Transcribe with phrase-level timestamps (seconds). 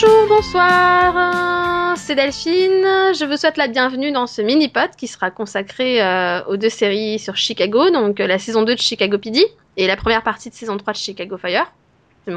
[0.00, 2.84] Bonjour, bonsoir, c'est Delphine.
[3.18, 7.18] Je vous souhaite la bienvenue dans ce mini-pod qui sera consacré euh, aux deux séries
[7.18, 9.44] sur Chicago, donc euh, la saison 2 de Chicago PD
[9.76, 11.72] et la première partie de saison 3 de Chicago Fire.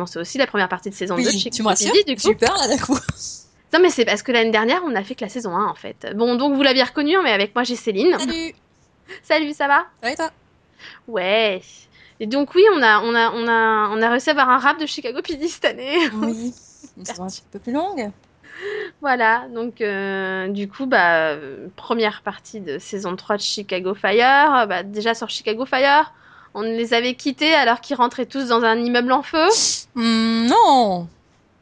[0.08, 2.30] C'est aussi la première partie de saison 2 de Chicago PD, du coup.
[2.30, 2.98] Super, là, d'un coup.
[3.74, 5.76] Non, mais c'est parce que l'année dernière, on a fait que la saison 1, en
[5.76, 6.16] fait.
[6.16, 8.18] Bon, donc vous l'aviez reconnu, hein, mais avec moi, j'ai Céline.
[8.18, 8.56] Salut
[9.22, 9.86] Salut, ça va?
[10.02, 10.32] Ça va et toi?
[11.08, 11.62] Ouais.
[12.20, 14.58] Et donc oui, on a, on a, on a, on a réussi à avoir un
[14.58, 16.10] rap de Chicago PD cette année.
[16.16, 16.54] Oui,
[16.98, 18.10] une saison un petit peu plus longue.
[19.02, 21.36] Voilà, donc euh, du coup, bah,
[21.76, 24.68] première partie de saison 3 de Chicago Fire.
[24.68, 26.14] Bah, déjà sur Chicago Fire,
[26.54, 29.48] on les avait quittés alors qu'ils rentraient tous dans un immeuble en feu.
[29.96, 31.08] Hmm, non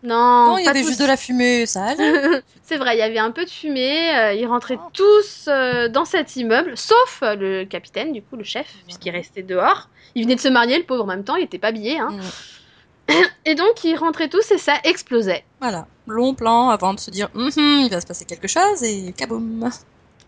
[0.03, 0.87] Non, Non, il y avait tous.
[0.89, 1.93] juste de la fumée, ça.
[2.63, 4.15] C'est vrai, il y avait un peu de fumée.
[4.17, 8.67] euh, ils rentraient tous euh, dans cet immeuble, sauf le capitaine, du coup, le chef,
[8.85, 9.87] puisqu'il restait dehors.
[10.15, 11.99] Il venait de se marier, le pauvre, en même temps, il était pas habillé.
[11.99, 12.09] Hein.
[13.45, 15.43] Et donc, ils rentraient tous et ça explosait.
[15.59, 18.83] Voilà, long plan avant de se dire Hum, hum, il va se passer quelque chose
[18.83, 19.69] et kaboum.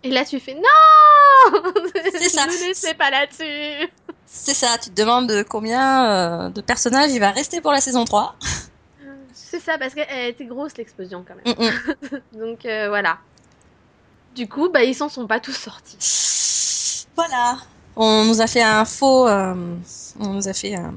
[0.03, 1.61] Et là, tu fais non
[2.11, 2.47] C'est ça.
[2.47, 3.89] Ne laissez pas là-dessus
[4.25, 8.05] C'est ça, tu te demandes combien euh, de personnages il va rester pour la saison
[8.05, 8.35] 3.
[9.33, 12.21] C'est ça, parce qu'elle était grosse l'explosion quand même.
[12.33, 13.17] Donc euh, voilà.
[14.35, 17.05] Du coup, bah, ils s'en sont pas tous sortis.
[17.15, 17.57] Voilà.
[17.95, 19.53] On nous a fait un faux, euh,
[20.19, 20.93] on nous a fait un-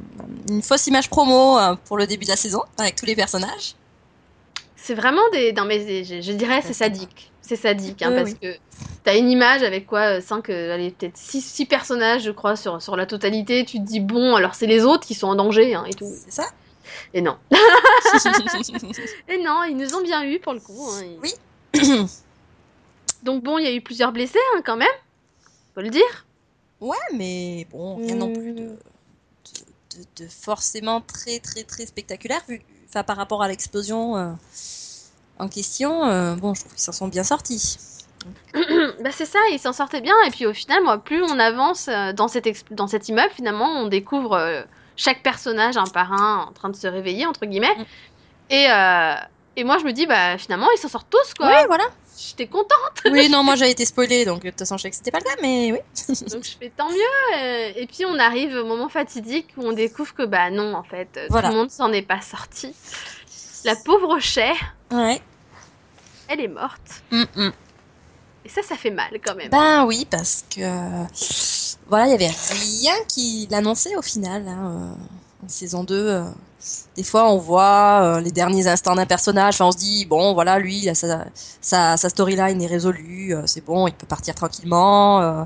[0.48, 3.74] une fausse image promo euh, pour le début de la saison avec tous les personnages.
[4.76, 5.52] C'est vraiment des.
[5.52, 7.30] Non, mais je, je dirais c'est sadique.
[7.40, 8.38] C'est sadique, hein, Oui, parce oui.
[8.40, 8.56] que
[9.02, 13.06] t'as une image avec quoi 5, allez, peut-être 6, personnages, je crois, sur, sur la
[13.06, 13.64] totalité.
[13.64, 16.10] Tu te dis, bon, alors c'est les autres qui sont en danger, hein, et tout.
[16.24, 16.44] C'est ça
[17.14, 17.36] Et non.
[19.28, 20.86] Et non, ils nous ont bien eu pour le coup.
[20.90, 21.32] hein, Oui.
[23.22, 24.88] Donc bon, il y a eu plusieurs blessés hein, quand même.
[25.74, 26.26] Faut le dire.
[26.80, 28.56] Ouais, mais bon, rien non plus Mm.
[28.56, 28.76] de,
[29.96, 34.30] de, de- de forcément très très très spectaculaire vu, enfin, par rapport à l'explosion euh,
[35.38, 36.04] en question.
[36.06, 37.78] euh, bon, je trouve qu'ils s'en sont bien sortis.
[38.54, 40.14] bah c'est ça, ils s'en sortaient bien.
[40.26, 42.26] Et puis au final, moi, plus on avance euh, dans
[42.70, 44.64] dans cet immeuble, finalement, on découvre
[44.96, 47.74] chaque personnage un par un en train de se réveiller, entre guillemets.
[47.76, 47.84] Mm.
[48.50, 48.66] Et,
[49.56, 51.48] et moi, je me dis, bah finalement, ils s'en sortent tous, quoi.
[51.48, 51.84] Oui, voilà.
[52.16, 52.70] J'étais contente.
[53.10, 55.18] Oui, non, moi j'avais été spoilée, donc de toute façon je savais que c'était pas
[55.18, 55.78] le cas, mais oui.
[56.30, 57.36] Donc je fais tant mieux.
[57.36, 60.84] euh, Et puis on arrive au moment fatidique où on découvre que, bah non, en
[60.84, 61.48] fait, euh, Voilà.
[61.48, 62.74] tout le monde s'en est pas sorti.
[63.64, 64.54] La pauvre Cher,
[64.92, 65.20] Ouais.
[66.28, 67.02] elle est morte.
[67.10, 67.52] Mm, mm.
[68.44, 69.48] Et ça, ça fait mal quand même.
[69.50, 70.60] Ben oui, parce que
[71.88, 74.46] voilà, il y avait rien qui l'annonçait au final.
[74.46, 76.24] hein, euh, en saison 2, euh,
[76.96, 80.58] des fois on voit euh, les derniers instants d'un personnage, on se dit, bon voilà,
[80.58, 80.88] lui,
[81.60, 85.20] sa, storyline est résolue, euh, c'est bon, il peut partir tranquillement.
[85.20, 85.44] euh.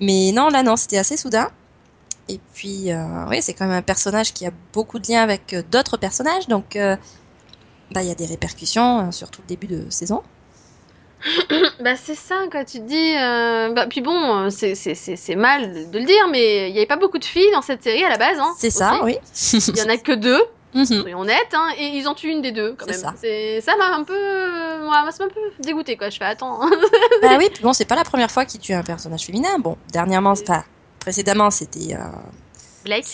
[0.00, 1.50] mais non, là non, c'était assez soudain.
[2.30, 2.90] Et puis,
[3.30, 6.76] oui, c'est quand même un personnage qui a beaucoup de liens avec d'autres personnages, donc
[7.90, 10.22] bah, il y a des répercussions euh, sur tout le début de saison.
[11.80, 13.16] Bah c'est ça quand tu te dis.
[13.16, 16.68] euh, Bah puis bon, euh, c'est c'est- c'est c'est mal de, de le dire, mais
[16.68, 18.38] il n'y avait pas beaucoup de filles dans cette série à la base.
[18.38, 19.16] Hein, C'est ça, oui.
[19.52, 20.40] Il y en a que deux,
[20.74, 20.84] Mhm.
[20.84, 22.94] soyons honnêtes, hein, et ils ont tué une des deux quand même.
[23.00, 23.14] ça.
[23.20, 26.10] C'est ça m'a un peu, euh, moi, ça m'a un peu dégoûté quoi.
[26.10, 26.60] Je fais attends.
[27.22, 29.58] Bah oui, puis bon, c'est pas la première fois qu'il tue un personnage féminin.
[29.58, 30.64] Bon, dernièrement, c'est pas.
[31.00, 31.94] Précédemment, c'était.
[31.94, 32.04] Euh...
[32.84, 33.06] Blake,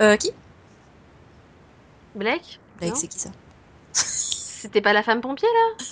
[0.00, 0.30] euh, qui?
[2.14, 2.96] Blake, Blake, Non.
[2.96, 3.30] c'est qui ça?
[3.92, 5.84] C'était pas la femme pompier là?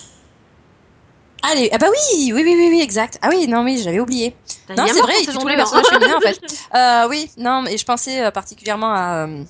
[1.43, 3.19] Allez, ah bah oui, oui, oui, oui, oui, exact.
[3.21, 4.35] Ah oui, non, oui, j'avais oublié.
[4.67, 6.39] Putain, Non, c'est vrai, il tue saison tous les personnages féminins en fait.
[6.75, 9.25] Euh, oui, non, mais je pensais euh, particulièrement à.
[9.27, 9.43] euh,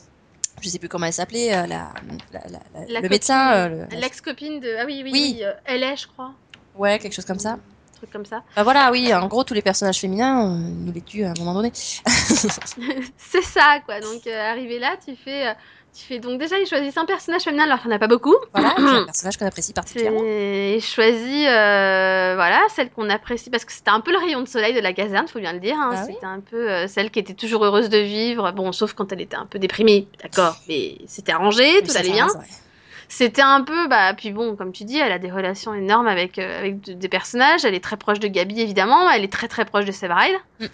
[0.61, 1.91] je sais plus comment elle s'appelait, euh, la,
[2.31, 3.53] la, la- la- La le copine- médecin.
[3.53, 4.75] euh, le- L'ex-copine de.
[4.79, 5.35] Ah oui, oui, Oui.
[5.37, 5.43] oui.
[5.43, 6.31] euh, elle est, je crois.
[6.75, 7.51] Ouais, quelque chose comme ça.
[7.51, 8.43] Un truc comme ça.
[8.55, 11.29] Bah voilà, oui, en gros, tous les personnages féminins, euh, ils nous les tuent à
[11.29, 11.71] un moment donné.
[13.17, 13.99] c'est ça, quoi.
[14.01, 15.53] Donc, euh, arrivé là, tu fais, euh,
[15.93, 16.19] tu fais.
[16.19, 18.35] Donc, déjà, ils choisissent un personnage féminin alors qu'il n'y en a pas beaucoup.
[18.53, 20.19] Voilà, et un personnage qu'on apprécie particulièrement.
[20.21, 24.47] J'ai choisi, euh, voilà, celle qu'on apprécie parce que c'était un peu le rayon de
[24.47, 25.75] soleil de la caserne, faut bien le dire.
[25.79, 25.91] hein.
[25.93, 26.13] Ah oui.
[26.13, 28.51] c'était un peu euh, celle qui était toujours heureuse de vivre.
[28.53, 30.57] Bon, sauf quand elle était un peu déprimée, d'accord.
[30.67, 32.27] Mais c'était arrangé, tout allait bien.
[32.27, 32.45] ouais.
[33.09, 36.39] C'était un peu, bah, puis bon, comme tu dis, elle a des relations énormes avec,
[36.39, 37.63] euh, avec de- des personnages.
[37.63, 39.07] Elle est très proche de Gabi, évidemment.
[39.11, 40.65] Elle est très très proche de Severide, Mm.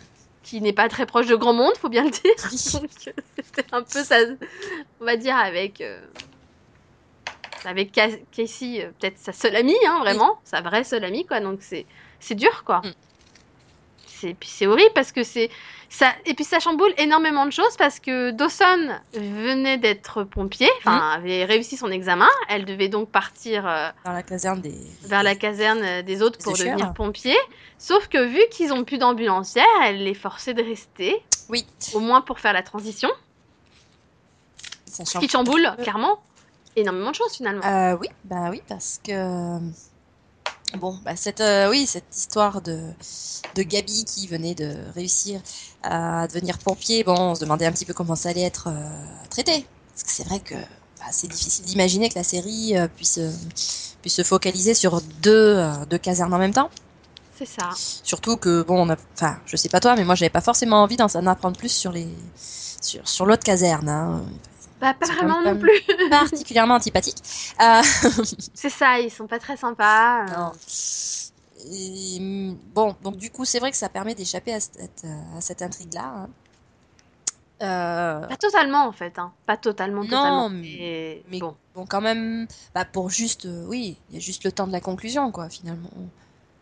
[0.49, 2.21] Qui n'est pas très proche de grand monde, faut bien le dire.
[2.73, 2.89] Donc,
[3.43, 4.17] c'était un peu ça,
[4.99, 5.81] on va dire, avec.
[5.81, 6.07] euh,
[7.63, 11.39] avec Ca- Casey, euh, peut-être sa seule amie, hein, vraiment, sa vraie seule amie, quoi.
[11.41, 11.87] Donc c'est
[12.19, 12.89] c'est dur, quoi.
[14.19, 15.49] C'est puis c'est horrible parce que c'est
[15.89, 21.11] ça et puis ça chamboule énormément de choses parce que Dawson venait d'être pompier, enfin
[21.11, 24.75] avait réussi son examen, elle devait donc partir euh, Dans la caserne des.
[25.03, 27.35] vers la caserne euh, des autres Des pour devenir pompier.
[27.77, 31.15] Sauf que vu qu'ils ont plus d'ambulancière, elle les forçait de rester,
[31.47, 33.09] Oui, au moins pour faire la transition.
[34.85, 36.19] ça Ce qui chamboule, clairement.
[36.75, 37.63] énormément de choses finalement.
[37.65, 39.59] Euh, oui, bah oui, parce que
[40.77, 42.79] bon, bah cette euh, oui cette histoire de
[43.55, 45.41] de Gabi qui venait de réussir
[45.83, 48.89] à devenir pompier, bon, on se demandait un petit peu comment ça allait être euh,
[49.29, 49.65] traité.
[49.93, 53.19] Parce que c'est vrai que bah, c'est difficile d'imaginer que la série euh, puisse
[54.01, 56.69] puisse se focaliser sur deux deux casernes en même temps.
[57.37, 57.69] C'est ça.
[58.03, 60.83] Surtout que bon, on a, enfin, je sais pas toi, mais moi j'avais pas forcément
[60.83, 62.07] envie d'en en apprendre plus sur les
[62.81, 63.89] sur sur l'autre caserne.
[63.89, 64.25] Hein.
[64.79, 65.81] Bah, pas vraiment non plus.
[66.09, 67.17] particulièrement antipathique.
[67.61, 67.81] Euh,
[68.53, 70.25] C'est ça, ils sont pas très sympas.
[70.25, 70.37] euh.
[70.37, 70.51] non.
[71.71, 75.05] Et, hum, bon, donc du coup, c'est vrai que ça permet d'échapper à cette,
[75.35, 76.03] à cette intrigue-là.
[76.05, 76.29] hein.
[77.61, 79.33] Euh, Pas totalement en fait, hein.
[79.45, 80.49] Pas totalement, Non, totalement.
[80.49, 81.55] mais- Mais, mais bon.
[81.75, 84.71] bon, quand même, bah, pour juste, euh, oui, il y a juste le temps de
[84.71, 85.89] la conclusion, quoi, finalement.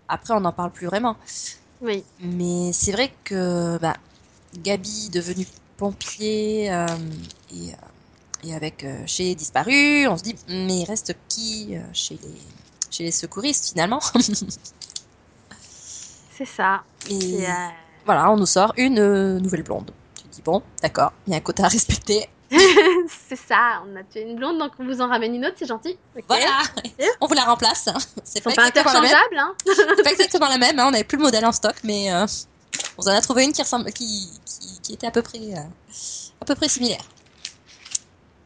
[0.08, 1.16] Après, on n'en parle plus vraiment.
[1.81, 2.04] Oui.
[2.20, 3.96] Mais c'est vrai que bah,
[4.56, 5.46] Gabi, devenue
[5.78, 6.88] pompier, euh,
[7.54, 7.75] et, euh,
[8.44, 12.42] et avec euh, chez disparu, on se dit, mais il reste qui euh, chez les,
[12.92, 14.00] chez les secouristes, finalement?
[16.38, 16.84] C'est ça.
[17.10, 17.51] Et euh,
[18.06, 19.92] voilà, on nous sort une euh, nouvelle blonde.
[20.16, 22.30] Tu te dis, bon, d'accord, il y a un quota à respecter.
[22.50, 25.66] c'est ça, on a tué une blonde, donc on vous en ramène une autre, c'est
[25.66, 25.98] gentil.
[26.28, 26.62] Voilà,
[27.19, 27.88] on vous la remplace.
[27.89, 27.98] hein.
[28.24, 29.12] C'est pas, pas exactement la même.
[29.12, 29.54] interchangeables, hein.
[29.98, 30.80] C'est pas exactement la même.
[30.80, 30.86] hein.
[30.88, 32.10] On n'avait plus le modèle en stock, mais
[32.98, 35.39] on en a trouvé une qui ressemble, qui, qui, qui était à peu près,
[36.39, 37.04] à peu près similaire.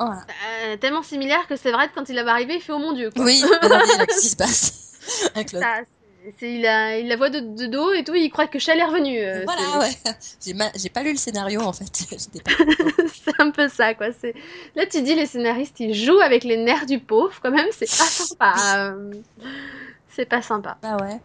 [0.06, 0.26] Voilà.
[0.66, 2.94] Euh, tellement similaire que c'est vrai que quand il va arriver, il fait oh mon
[2.94, 3.10] dieu.
[3.16, 3.26] Quoi.
[3.26, 4.92] Oui, là, qu'est-ce qui se passe?
[5.36, 5.66] Avec l'autre
[6.44, 8.86] il, a, il la voit de, de dos et tout, il croit que Shell est
[8.86, 9.20] revenu.
[9.20, 10.14] euh, Voilà, ouais.
[10.46, 11.86] J'ai ma- pas lu le scénario en fait.
[12.46, 12.52] Pas-
[13.26, 14.08] c'est un peu ça, quoi.
[14.20, 14.36] C'est
[14.76, 17.90] Là, tu dis, les scénaristes, ils jouent avec les nerfs du pauvre, quand même, c'est
[17.90, 18.54] pas sympa.
[18.88, 19.12] euh,
[20.10, 20.78] C'est pas sympa.
[20.84, 21.20] Bah ouais.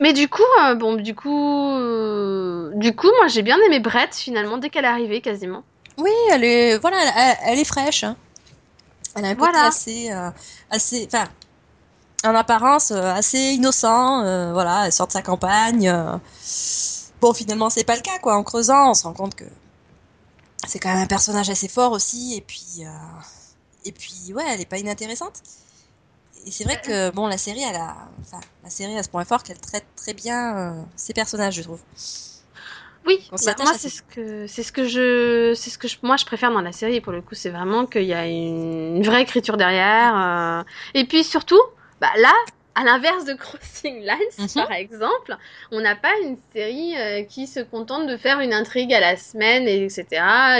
[0.00, 4.14] Mais du coup, euh, bon, du coup, euh, du coup, moi, j'ai bien aimé Brett,
[4.14, 5.64] finalement, dès qu'elle est arrivée, quasiment.
[5.98, 8.04] Oui, elle est, voilà, elle, elle est fraîche.
[8.04, 8.16] hein.
[9.14, 9.66] Elle a un côté Voilà.
[9.68, 10.30] assez, euh,
[10.70, 11.28] assez, enfin,
[12.24, 14.22] en apparence euh, assez innocent.
[14.24, 15.92] euh, voilà, elle sort de sa campagne.
[17.20, 18.36] Bon, finalement, c'est pas le cas, quoi.
[18.36, 19.44] En creusant, on se rend compte que
[20.68, 22.34] c'est quand même un personnage assez fort aussi.
[22.36, 22.82] Et puis,
[23.84, 25.42] et puis, ouais, elle est pas inintéressante.
[26.46, 29.24] Et c'est vrai que bon, la série, elle a, enfin, la série a ce point
[29.24, 31.80] fort qu'elle traite très bien ses personnages, je trouve.
[33.08, 36.16] Oui, bah, moi c'est ce que c'est ce que je c'est ce que je, moi
[36.16, 39.02] je préfère dans la série pour le coup c'est vraiment qu'il y a une, une
[39.02, 40.62] vraie écriture derrière euh,
[40.94, 41.60] et puis surtout
[42.00, 42.32] bah là
[42.74, 44.48] à l'inverse de Crossing Lines Mhm.
[44.54, 45.36] par exemple
[45.72, 49.16] on n'a pas une série euh, qui se contente de faire une intrigue à la
[49.16, 50.04] semaine et etc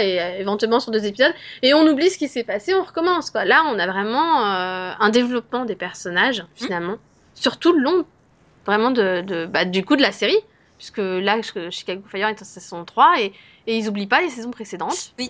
[0.01, 3.29] et euh, éventuellement sur deux épisodes et on oublie ce qui s'est passé on recommence
[3.31, 3.45] quoi.
[3.45, 6.97] Là on a vraiment euh, un développement des personnages finalement
[7.35, 8.05] sur tout le long
[8.65, 10.39] vraiment de, de bah, du coup de la série
[10.79, 11.39] puisque là
[11.69, 13.33] Chicago Fire est en saison 3 et,
[13.67, 15.13] et ils oublient pas les saisons précédentes.
[15.19, 15.29] Oui.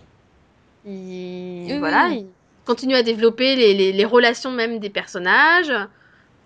[0.85, 2.19] Ils, Oui, voilà, oui.
[2.19, 5.71] ils continuent à développer les, les, les relations même des personnages.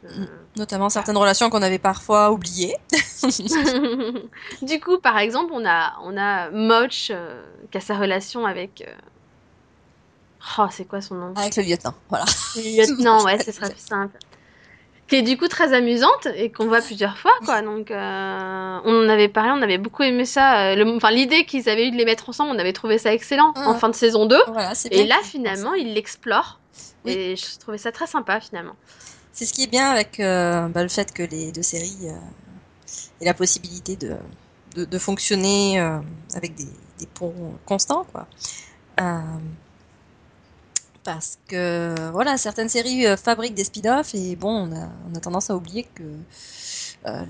[0.06, 0.26] Euh,
[0.58, 2.76] Notamment certaines relations qu'on avait parfois oubliées.
[4.62, 7.42] du coup, par exemple, on a, on a Moch euh,
[7.72, 8.84] qui a sa relation avec.
[8.88, 8.92] euh,
[10.58, 11.34] Oh, c'est quoi son nom?
[11.38, 12.26] Avec le lieutenant, voilà.
[12.58, 14.18] Le lieutenant, ouais, ce serait plus simple.
[15.14, 17.62] Qui est du coup très amusante et qu'on voit plusieurs fois, quoi.
[17.62, 20.72] Donc, euh, on en avait parlé, on avait beaucoup aimé ça.
[20.72, 23.14] euh, le- Enfin, l'idée qu'ils avaient eu de les mettre ensemble, on avait trouvé ça
[23.14, 24.42] excellent en fin de saison 2.
[24.48, 26.60] Voilà, c'est Et là, finalement, ils l'explorent.
[27.06, 27.12] Oui.
[27.12, 28.74] Et je trouvais ça très sympa, finalement.
[29.34, 32.14] c'est ce qui est bien avec euh, bah, le fait que les deux séries euh,
[33.22, 34.16] aient la possibilité de,
[34.76, 35.80] de, de fonctionner
[36.34, 36.66] avec des,
[37.00, 38.26] des ponts constants, quoi.
[41.04, 45.20] Parce que voilà, certaines séries euh, fabriquent des spin-offs et bon, on a, on a
[45.20, 46.04] tendance à oublier que
[47.06, 47.26] euh,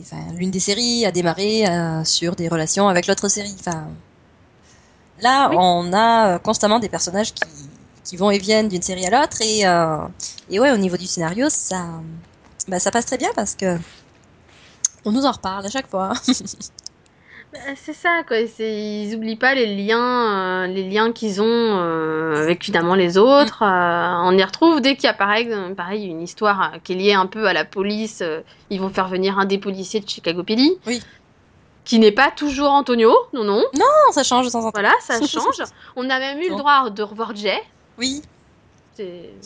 [0.00, 3.54] enfin, l'une des séries a démarré euh, sur des relations avec l'autre série.
[3.58, 3.88] Enfin,
[5.20, 5.56] là, Oui.
[5.58, 7.42] on a constamment des personnages qui,
[8.04, 9.98] qui vont et viennent d'une série à l'autre et, euh,
[10.48, 11.84] et ouais, au niveau du scénario, ça,
[12.68, 13.76] bah, ça passe très bien parce que
[15.04, 16.12] on nous en reparle à chaque fois.
[17.52, 18.38] Bah, C'est ça, quoi.
[18.38, 23.62] Ils oublient pas les liens, euh, les liens qu'ils ont euh, avec finalement les autres.
[23.62, 26.92] Euh, on y retrouve dès qu'il y a pareil, euh, pareil une histoire euh, qui
[26.92, 28.20] est liée un peu à la police.
[28.22, 30.76] euh, ils vont faire venir un des policiers de Chicago PD.
[30.86, 31.02] Oui.
[31.84, 33.62] Qui n'est pas toujours Antonio, non, non.
[33.74, 34.80] Non, ça change de temps en temps.
[34.80, 35.62] Voilà, ça change.
[35.94, 37.62] On a même eu le droit de revoir Jay.
[37.96, 38.22] Oui,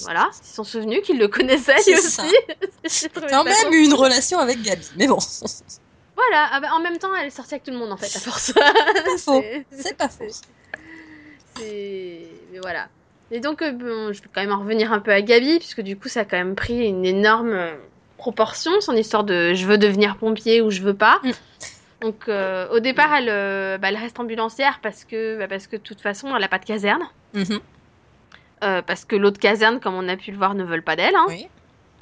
[0.04, 2.23] Voilà, ils sont souvenus qu'ils le connaissaient lui aussi.
[3.21, 5.19] quand même eu une relation avec Gabi, mais bon,
[6.28, 8.14] Voilà, ah bah, en même temps, elle est sortie avec tout le monde en fait,
[8.16, 8.52] à force.
[8.52, 8.62] pas
[9.18, 9.40] faux.
[9.42, 10.24] C'est- C'est pas faux.
[11.56, 12.26] C'est.
[12.52, 12.88] Mais voilà.
[13.30, 15.80] Et donc, euh, bon, je peux quand même en revenir un peu à Gabi, puisque
[15.82, 17.74] du coup, ça a quand même pris une énorme euh,
[18.18, 21.20] proportion, son histoire de je veux devenir pompier ou je veux pas.
[21.22, 21.30] Mm.
[22.02, 25.76] Donc, euh, au départ, elle, euh, bah, elle reste ambulancière parce que, bah, parce que
[25.76, 27.02] de toute façon, elle a pas de caserne.
[27.34, 27.60] Mhm.
[28.64, 31.14] euh, parce que l'autre caserne, comme on a pu le voir, ne veulent pas d'elle.
[31.14, 31.26] Hein.
[31.28, 31.46] Oui.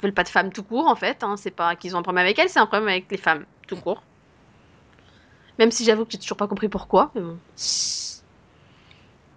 [0.01, 1.23] veulent pas de femmes tout court en fait.
[1.23, 1.35] Hein.
[1.37, 3.75] C'est pas qu'ils ont un problème avec elle, c'est un problème avec les femmes tout
[3.75, 4.01] court.
[5.59, 7.11] Même si j'avoue que j'ai toujours pas compris pourquoi.
[7.15, 7.37] Mais bon.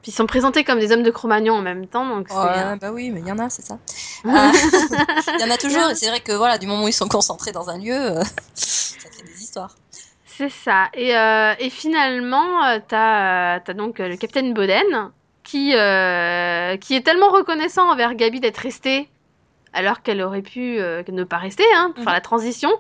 [0.03, 2.29] Puis ils sont présentés comme des hommes de Cro-Magnon en même temps, donc.
[2.31, 3.79] Ouais, bah oui, mais il y en a, c'est ça.
[4.25, 6.93] Euh, Il y en a toujours, et c'est vrai que voilà, du moment où ils
[6.93, 8.23] sont concentrés dans un lieu, euh,
[8.55, 9.75] ça crée des histoires.
[10.27, 10.89] C'est ça.
[10.95, 15.11] Et, euh, et finalement, t'as as donc le capitaine Boden
[15.43, 19.09] qui, euh, qui est tellement reconnaissant envers Gabi d'être restée
[19.73, 22.17] alors qu'elle aurait pu euh, ne pas rester hein, pour faire Mhm.
[22.17, 22.71] la transition,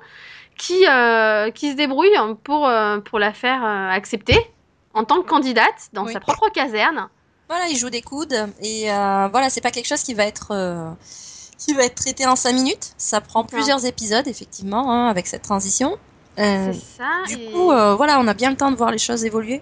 [0.59, 2.11] qui, euh, qui se débrouille
[2.45, 4.39] pour, euh, pour la faire euh, accepter
[4.95, 6.13] en tant que candidate dans Oui.
[6.13, 7.09] sa propre caserne.
[7.49, 10.53] Voilà, ils jouent des coudes, et voilà, c'est pas quelque chose qui va être
[11.59, 12.93] qui va être traité en 5 minutes.
[12.99, 15.97] Ça prend plusieurs épisodes, effectivement, hein, avec cette transition.
[16.37, 17.05] C'est ça.
[17.29, 19.61] du et- coup, voilà, on a bien le temps de voir les choses évoluer.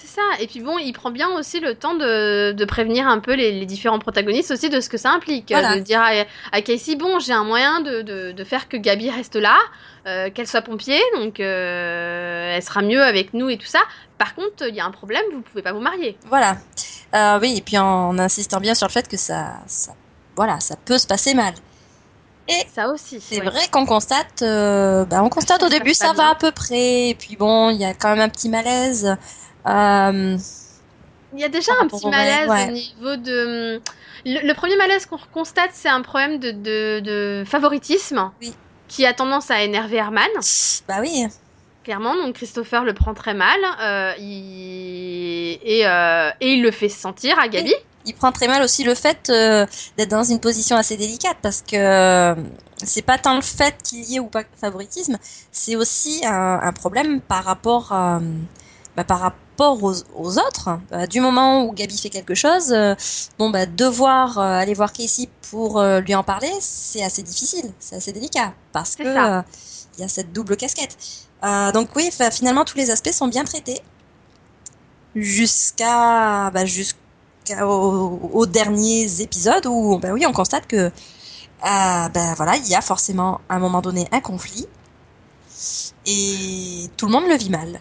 [0.00, 0.22] C'est ça.
[0.40, 3.52] Et puis bon, il prend bien aussi le temps de, de prévenir un peu les,
[3.52, 5.50] les différents protagonistes aussi de ce que ça implique.
[5.50, 5.76] Voilà.
[5.76, 9.10] De dire à, à Casey, bon, j'ai un moyen de, de, de faire que Gabi
[9.10, 9.58] reste là,
[10.06, 13.80] euh, qu'elle soit pompier, donc euh, elle sera mieux avec nous et tout ça.
[14.16, 16.16] Par contre, il y a un problème, vous pouvez pas vous marier.
[16.28, 16.56] Voilà.
[17.14, 19.92] Euh, oui, et puis en, insistant bien sur le fait que ça, ça,
[20.34, 21.52] voilà, ça peut se passer mal.
[22.74, 23.20] Ça aussi.
[23.20, 23.44] C'est ouais.
[23.44, 27.36] vrai qu'on constate, bah, on constate au début ça va à peu près, et puis
[27.36, 29.16] bon, il y a quand même un petit malaise.
[29.66, 30.36] Euh,
[31.34, 33.76] Il y a déjà un petit malaise au niveau de.
[33.76, 33.80] hum,
[34.26, 38.52] Le, le premier malaise qu'on constate, c'est un problème de, de, de favoritisme Oui.
[38.88, 40.28] qui a tendance à énerver Herman.
[40.88, 41.26] bah oui,
[41.84, 45.58] Clairement, donc Christopher le prend très mal euh, il...
[45.62, 47.72] Et, euh, et il le fait sentir à Gabi.
[48.04, 49.64] il prend très mal aussi le fait euh,
[49.96, 52.34] d'être dans une position assez délicate parce que
[52.76, 55.16] c'est pas tant le fait qu'il y ait ou pas de favoritisme,
[55.52, 58.20] c'est aussi un, un problème par rapport à,
[58.96, 59.38] bah, par rapport
[59.68, 60.70] aux, aux autres.
[60.92, 62.94] Euh, du moment où Gabi fait quelque chose, euh,
[63.38, 67.96] bon bah devoir euh, aller voir Casey pour lui en parler, c'est assez difficile, c'est
[67.96, 70.96] assez délicat parce que il y a cette double casquette.
[71.74, 73.80] Donc oui, finalement tous les aspects sont bien traités
[75.16, 77.00] jusqu'à bah, jusqu'aux
[78.32, 80.92] aux derniers épisodes où bah oui on constate que
[81.62, 84.68] bah voilà il y a forcément à un moment donné un conflit
[86.06, 87.80] et tout le monde le vit mal.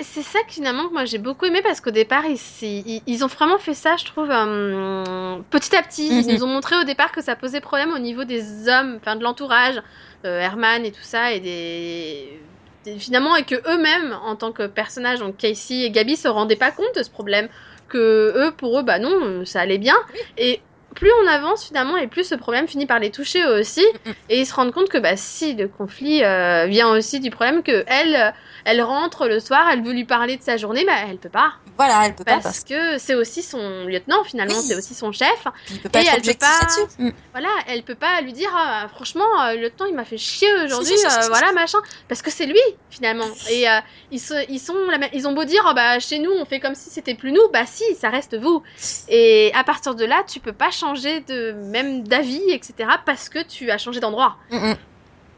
[0.00, 3.24] C'est ça que finalement que moi j'ai beaucoup aimé parce qu'au départ ils, ils, ils
[3.24, 6.20] ont vraiment fait ça, je trouve, euh, petit à petit.
[6.20, 6.32] Ils Mhm.
[6.34, 9.22] nous ont montré au départ que ça posait problème au niveau des hommes, enfin de
[9.22, 9.80] l'entourage,
[10.26, 12.50] euh, Herman et tout ça, et des...
[12.84, 16.56] des- finalement et que eux-mêmes en tant que personnages, donc Casey et Gabi, se rendaient
[16.56, 17.48] pas compte de ce problème,
[17.88, 19.96] que eux pour eux bah non ça allait bien
[20.36, 23.84] et plus on avance finalement et plus ce problème finit par les toucher eux aussi.
[24.06, 24.14] Mhm.
[24.30, 27.62] et ils se rendent compte que bah si le conflit euh, vient aussi du problème
[27.62, 28.30] que elle euh,
[28.64, 31.52] elle rentre le soir elle veut lui parler de sa journée mais elle peut pas.
[31.76, 34.64] Voilà, elle peut pas parce que c'est aussi son lieutenant finalement Oui.
[34.66, 35.44] c'est aussi son chef.
[35.82, 37.02] Peut pas et être elle peut pas-.
[37.04, 37.10] Mm.
[37.32, 40.48] voilà elle peut pas lui dire Ah, franchement euh, le lieutenant il m'a fait chier
[40.64, 41.78] aujourd'hui euh, voilà machin.
[42.08, 42.60] Parce que c'est lui
[42.90, 43.26] finalement.
[43.50, 43.78] Et euh,
[44.10, 44.74] ils se, ils sont
[45.12, 47.46] ils ont beau dire Ah, bah chez nous on fait comme si c'était plus nous
[47.52, 48.62] bah si ça reste vous.
[49.08, 53.42] Et à partir de là tu peux pas changer de même d'avis etc parce que
[53.42, 54.76] tu as changé d'endroit Mm, mm.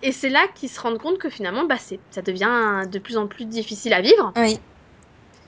[0.03, 3.17] et c'est là qu'ils se rendent compte que finalement bah c'est ça devient de plus
[3.17, 4.59] en plus difficile à vivre Oui.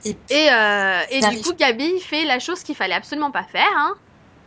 [0.05, 0.15] et,
[0.51, 3.93] euh, et du coup, Gabi fait la chose qu'il fallait absolument pas faire, hein,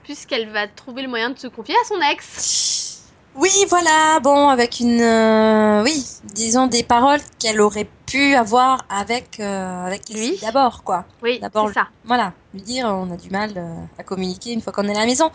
[0.03, 2.94] puisqu'elle va trouver le moyen de se confier à son ex.
[3.37, 9.41] Oui, voilà, bon, avec une, euh, oui, disons des paroles qu'elle aurait pu avoir avec,
[9.41, 10.39] euh, avec Lui.
[10.41, 11.05] d'abord, quoi.
[11.21, 11.89] Oui, D'abord, c'est ça.
[12.05, 15.01] Voilà, lui dire, on a du mal euh, à communiquer une fois qu'on est à
[15.01, 15.27] la maison.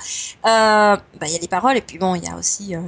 [0.46, 2.80] Euh, bah, il y a les paroles et puis bon, il y a aussi euh,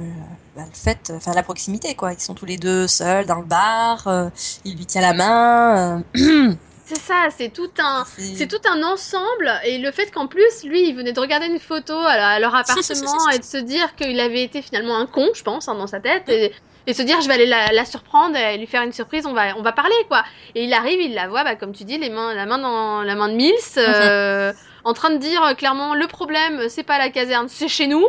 [0.56, 2.14] bah, le fait, enfin la proximité, quoi.
[2.14, 4.30] Ils sont tous les deux seuls dans le bar, euh,
[4.64, 6.02] il lui tient la main.
[6.92, 8.04] C'est ça, c'est tout un.
[8.04, 11.46] c'est- C'est tout un ensemble et le fait qu'en plus lui il venait de regarder
[11.46, 15.28] une photo à, leur appartement et de se dire qu'il avait été finalement un con
[15.34, 16.52] je pense hein, dans sa tête et,
[16.86, 19.32] et se dire je vais aller la, la surprendre et lui faire une surprise on
[19.32, 21.98] va on va parler quoi et il arrive il la voit bah, comme tu dis
[21.98, 24.52] les mains la main dans la main de Mills euh,
[24.84, 28.04] en train de dire clairement le problème c'est pas la caserne c'est chez nous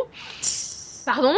[1.04, 1.34] pardon?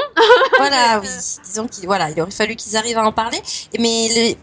[0.58, 1.08] Voilà, oui.
[1.44, 3.38] Disons qu'il voilà, il aurait fallu qu'ils arrivent à en parler.
[3.78, 4.38] Mais les,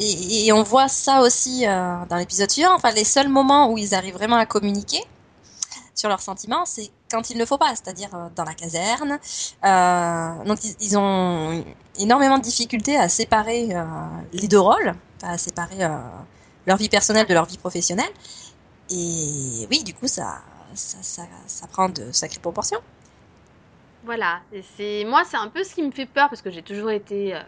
[0.00, 2.74] et, on voit ça aussi euh, dans l'épisode suivant.
[2.74, 5.02] Enfin, les seuls moments où ils arrivent vraiment à communiquer
[5.94, 9.18] sur leurs sentiments, c'est quand il ne faut pas, c'est-à-dire euh, dans la caserne.
[9.64, 11.62] Euh, donc ils, ont
[11.98, 13.68] énormément de difficultés à séparer
[14.32, 15.86] les deux rôles, à séparer
[16.66, 18.10] leur vie personnelle de leur vie professionnelle.
[18.88, 20.40] Et oui, du coup, ça,
[20.74, 22.80] ça, ça, prend de sacrées proportions.
[24.04, 24.40] Voilà,
[24.78, 27.38] c'est moi c'est un peu ce qui me fait peur parce que j'ai toujours été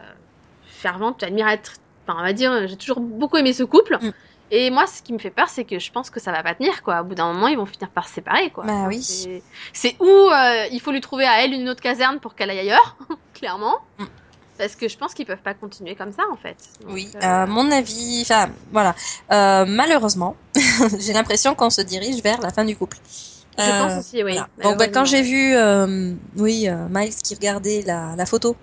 [0.67, 4.11] fervente admiratrice, enfin on va dire j'ai toujours beaucoup aimé ce couple Mm.
[4.55, 6.55] Et moi, ce qui me fait peur, c'est que je pense que ça va pas
[6.55, 7.01] tenir, quoi.
[7.01, 8.65] Au bout d'un moment, ils vont finir par se séparer, quoi.
[8.65, 9.03] Bah oui.
[9.73, 12.59] C'est- où euh, il faut lui trouver à elle une autre caserne pour qu'elle aille
[12.59, 12.99] ailleurs,
[13.33, 13.79] clairement.
[13.99, 14.05] Mm.
[14.59, 16.59] Parce que je pense qu'ils peuvent pas continuer comme ça, en fait.
[16.83, 18.95] Donc, Oui, euh, à mon avis, enfin voilà,
[19.33, 20.37] Euh, malheureusement,
[20.99, 22.99] j'ai l'impression qu'on se dirige vers la fin du couple.
[23.57, 24.33] Je pense aussi, oui.
[24.35, 24.49] voilà.
[24.65, 25.55] Donc bah, quand j'ai vu,
[26.37, 28.55] oui, Miles qui regardait la, la photo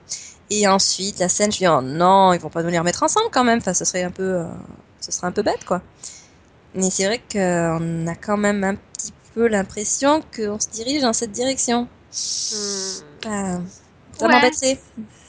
[0.50, 3.27] et ensuite la scène, je dis oh non, ils vont pas nous les remettre ensemble
[3.32, 3.60] quand même.
[3.60, 4.46] Enfin, ce serait un peu, euh,
[5.01, 5.82] ce serait un peu bête quoi.
[6.75, 11.13] Mais c'est vrai qu'on a quand même un petit peu l'impression qu'on se dirige dans
[11.13, 11.84] cette direction.
[11.84, 13.18] Hmm.
[13.25, 13.62] Enfin,
[14.18, 14.34] ça Ouais.
[14.34, 14.79] m'embêterait.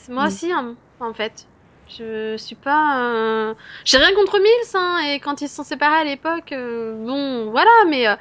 [0.09, 0.27] Moi Mm.
[0.27, 1.45] aussi, hein, en fait.
[1.97, 2.99] Je suis pas.
[3.01, 3.53] euh,
[3.85, 7.51] J'ai rien contre Mills, hein, et quand ils se sont séparés à l'époque, euh, bon,
[7.51, 8.07] voilà, mais.
[8.07, 8.15] euh,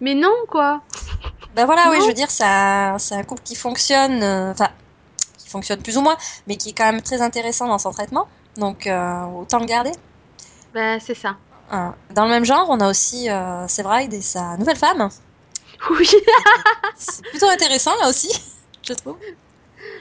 [0.00, 0.82] Mais non, quoi.
[1.54, 4.68] Ben voilà, oui, je veux dire, ça, c'est un couple qui fonctionne, enfin,
[5.48, 8.28] qui fonctionne plus ou moins, mais qui est quand même très intéressant dans son traitement.
[8.56, 9.92] Donc, euh, autant le garder.
[10.74, 11.36] Bah, c'est ça.
[11.70, 11.94] Voilà.
[12.14, 15.08] Dans le même genre, on a aussi euh, Severide et sa nouvelle femme.
[15.90, 16.08] Oui.
[16.96, 18.28] C'est plutôt intéressant là aussi,
[18.88, 19.16] je trouve.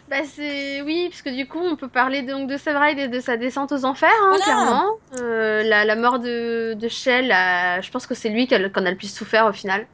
[0.09, 3.19] Bah c'est oui, parce que du coup on peut parler donc de Severide et de
[3.19, 4.43] sa descente aux enfers, hein, Voilà.
[4.43, 4.85] clairement.
[5.19, 8.69] Euh, la, la mort de, de Shell, euh, je pense que c'est lui qui a-
[8.69, 9.85] qu'on a le plus souffert au final,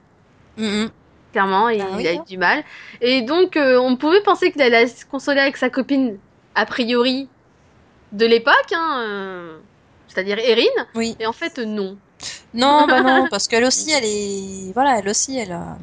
[0.57, 0.89] Mhm.
[1.33, 2.23] Clairement, et Bah il oui, a hein.
[2.25, 2.63] eu du mal.
[3.01, 6.17] Et donc euh, on pouvait penser qu'il allait se consoler avec sa copine,
[6.55, 7.27] a priori,
[8.13, 9.57] de l'époque, hein, euh,
[10.07, 11.17] c'est-à-dire Erin, Oui.
[11.19, 11.97] et en fait non.
[12.53, 15.77] Non, bah non, parce qu'elle aussi, elle est, voilà, elle aussi, elle a,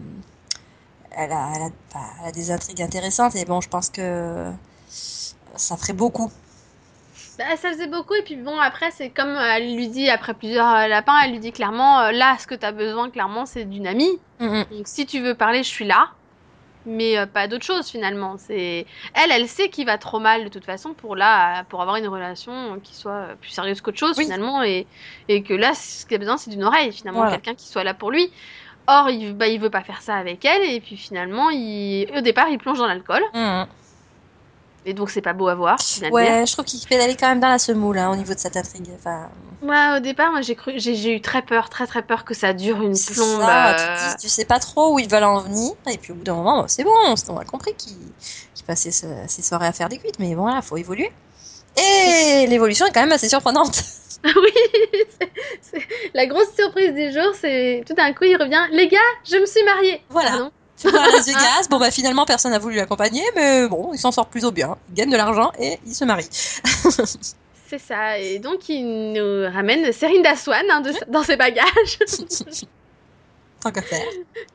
[1.10, 4.46] elle a, elle a, enfin, elle a des intrigues intéressantes et bon, je pense que
[5.56, 6.30] ça ferait beaucoup.
[7.40, 10.34] Bah, ça faisait beaucoup, et puis bon, après, c'est comme euh, elle lui dit, après
[10.34, 13.64] plusieurs euh, lapins, elle lui dit clairement, euh, là, ce que t'as besoin, clairement, c'est
[13.64, 14.20] d'une amie.
[14.40, 14.66] Mhm.
[14.70, 16.08] Donc si tu veux parler, je suis là.
[16.84, 18.36] Mais euh, pas d'autre chose finalement.
[18.38, 21.96] C'est elle, elle sait qu'il va trop mal de toute façon pour là, pour avoir
[21.96, 24.24] une relation qui soit plus sérieuse qu'autre chose Oui.
[24.24, 24.86] finalement, et,
[25.28, 27.36] et que là, ce qu'il a besoin, c'est d'une oreille finalement, Voilà.
[27.36, 28.30] quelqu'un qui soit là pour lui.
[28.86, 32.20] Or, il, bah, il veut pas faire ça avec elle, et puis finalement, il, au
[32.22, 33.66] départ, il plonge dans l'alcool, Mhm.
[34.84, 35.80] Et donc c'est pas beau à voir.
[35.80, 36.14] finalement.
[36.16, 38.56] Ouais, je trouve qu'il pédalait quand même dans la semoule hein, au niveau de cette
[38.56, 38.90] intrigue.
[38.98, 39.28] Enfin,
[39.62, 42.52] Ouais, au départ, moi j'ai cru, j'ai eu très peur, très très peur que ça
[42.54, 43.40] dure une plombe.
[43.40, 46.12] ça, euh, tu, dis, tu sais pas trop où ils veulent en venir, et puis
[46.12, 46.90] au bout d'un moment, bah, c'est bon,
[47.28, 47.98] on a compris qu'il
[48.54, 51.10] qu'il passait ce- ses soirées à faire des cuites, mais bon, là, faut évoluer.
[51.76, 53.82] Et l'évolution est quand même assez surprenante.
[54.24, 54.52] Oui,
[55.62, 58.66] c'est- la grosse surprise du jour, c'est tout d'un coup il revient.
[58.72, 60.02] Les gars, je me suis mariée.
[60.10, 60.30] Voilà.
[60.30, 60.50] Pardon.
[60.84, 64.26] À Las Vegas, bon bah finalement personne n'a voulu l'accompagner, mais bon, il s'en sort
[64.26, 64.76] plutôt bien.
[64.90, 66.28] Il gagne de l'argent et il se marie.
[67.68, 68.18] C'est ça.
[68.18, 71.98] Et donc il nous ramène Serinda Swan hein, de- dans ses bagages,
[73.60, 74.04] Tant qu'à faire.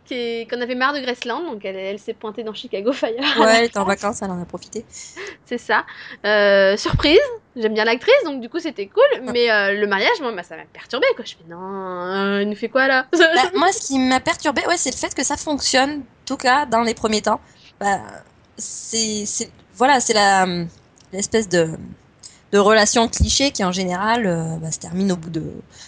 [0.50, 3.12] qu'on avait marre de Graceland, donc elle, elle s'est pointée dans Chicago Fire.
[3.39, 4.86] Ouais, elle était en vacances, elle en a profité.
[5.46, 5.86] C'est ça.
[6.26, 7.20] Euh, surprise.
[7.56, 9.32] J'aime bien l'actrice, donc du coup c'était cool.
[9.32, 11.24] Mais euh, le mariage, moi, bah, ça m'a perturbé quoi.
[11.24, 13.08] Je fais non, euh, il nous fait quoi là?
[13.13, 16.38] Bah, moi, ce qui m'a perturbé, ouais, c'est le fait que ça fonctionne, en tout
[16.38, 17.39] cas dans les premiers temps.
[17.80, 18.00] Bah,
[18.58, 20.46] c'est, c'est, voilà, c'est la
[21.13, 21.70] l'espèce de
[22.56, 25.44] de relation cliché qui en général euh, bah, se termine au bout de,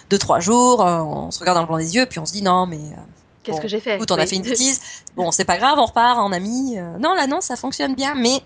[0.09, 0.85] de trois jours.
[0.85, 2.77] euh, on se regarde dans le blanc des yeux, puis on se dit non, mais
[2.77, 3.01] euh,
[3.43, 3.95] Qu'est-ce Bon, que j'ai fait?
[3.95, 4.81] écoute, on a fait une bêtise.
[5.15, 6.77] Bon, c'est pas grave, on repart en amis.
[6.77, 8.41] Euh, non, là, non, ça fonctionne bien, mais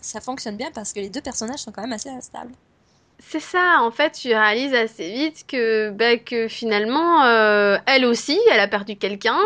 [0.00, 2.54] ça fonctionne bien parce que les deux personnages sont quand même assez instables.
[3.18, 8.38] C'est ça, en fait, tu réalises assez vite que, bah, que finalement, euh, elle aussi,
[8.52, 9.38] elle a perdu quelqu'un,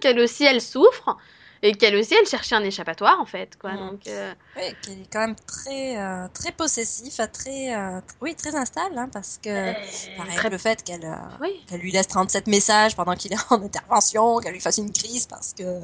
[0.00, 1.16] qu'elle aussi, elle souffre,
[1.66, 3.72] et qu'elle aussi, elle cherchait un échappatoire, en fait, quoi.
[3.72, 3.78] Mm.
[3.78, 8.54] Donc, euh, Oui, qui est quand même très, euh, très possessif, très, euh, oui, très
[8.54, 9.72] instable, hein, parce que
[10.16, 13.38] pareil, très- le fait qu'elle euh, Oui, qu'elle lui laisse 37 messages pendant qu'il est
[13.50, 15.80] en intervention, qu'elle lui fasse une crise parce que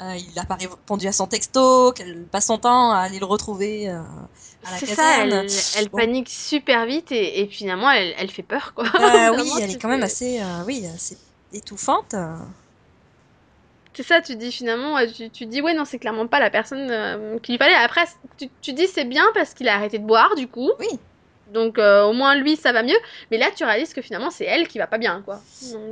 [0.00, 3.88] il n'a pas répondu à son texto, qu'elle passe son temps à aller le retrouver
[3.88, 4.04] à
[4.72, 5.46] la c'est ça, elle,
[5.76, 5.98] elle Bon.
[5.98, 8.84] panique super vite, et, et finalement, elle, elle fait peur, quoi.
[9.36, 11.18] Oui, elle est quand même assez, oui, assez
[11.52, 12.14] étouffante.
[13.98, 14.02] Euh.
[14.02, 16.50] C'est ça, tu dis finalement, ouais, tu, tu dis, ouais, non, c'est clairement pas la
[16.50, 17.74] personne euh, qu'il lui fallait.
[17.74, 18.04] Après,
[18.38, 20.70] tu, tu dis, c'est bien parce qu'il a arrêté de boire, du coup.
[20.78, 20.98] Oui.
[21.52, 22.98] Donc, euh, au moins, lui, ça va mieux.
[23.30, 25.40] Mais là, tu réalises que finalement, c'est elle qui va pas bien, quoi.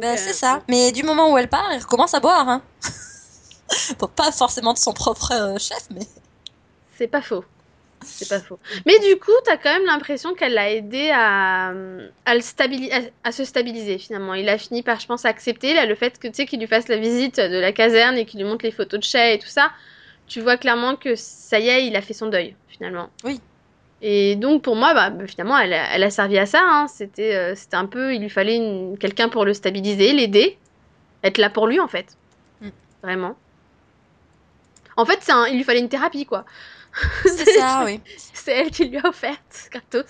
[0.01, 0.61] Ben, euh, c'est ça.
[0.69, 2.49] Mais du moment où elle part, elle recommence à boire.
[2.49, 2.63] Hein.
[3.99, 6.07] bon, pas forcément de son propre euh, chef, mais
[6.97, 7.45] C'est pas faux.
[8.05, 8.59] C'est pas faux.
[8.87, 11.69] Mais du coup, t'as quand même l'impression qu'elle l'a aidé à,
[12.25, 14.35] à, le stabili- à, à se stabiliser finalement.
[14.35, 16.67] Il a fini par, je pense, accepter là, le fait que tu sais qu'il lui
[16.67, 19.39] fasse la visite de la caserne et qu'il lui montre les photos de chat et
[19.39, 19.71] tout ça.
[20.27, 23.11] Tu vois clairement que ça y est, il a fait son deuil finalement.
[23.25, 23.41] Oui.
[24.03, 26.61] Et donc pour moi, bah, bah, finalement, elle a, elle a servi à ça.
[26.63, 26.87] hein.
[26.89, 30.59] C'était, euh, c'était un peu, il lui fallait une- quelqu'un pour le stabiliser, l'aider,
[31.23, 32.17] être là pour lui en fait.
[32.61, 32.69] Mm.
[33.03, 33.37] Vraiment.
[34.97, 36.45] En fait, c'est un- il lui fallait une thérapie quoi.
[37.25, 38.01] c'est ça, oui.
[38.35, 40.05] C'est elle qui lui a offerte, gratos.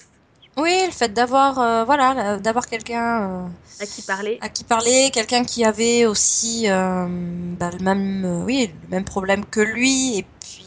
[0.56, 3.46] Oui, le fait d'avoir euh, voilà, d'avoir quelqu'un euh,
[3.80, 7.06] À qui parler à qui parler, quelqu'un qui avait aussi euh,
[7.58, 10.64] bah, le même oui, le même problème que lui et puis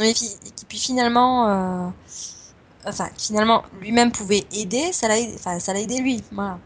[0.00, 1.92] et puis, et puis finalement
[2.86, 6.58] enfin finalement lui-même pouvait aider, ça l'a enfin ça l'a aidé lui, voilà.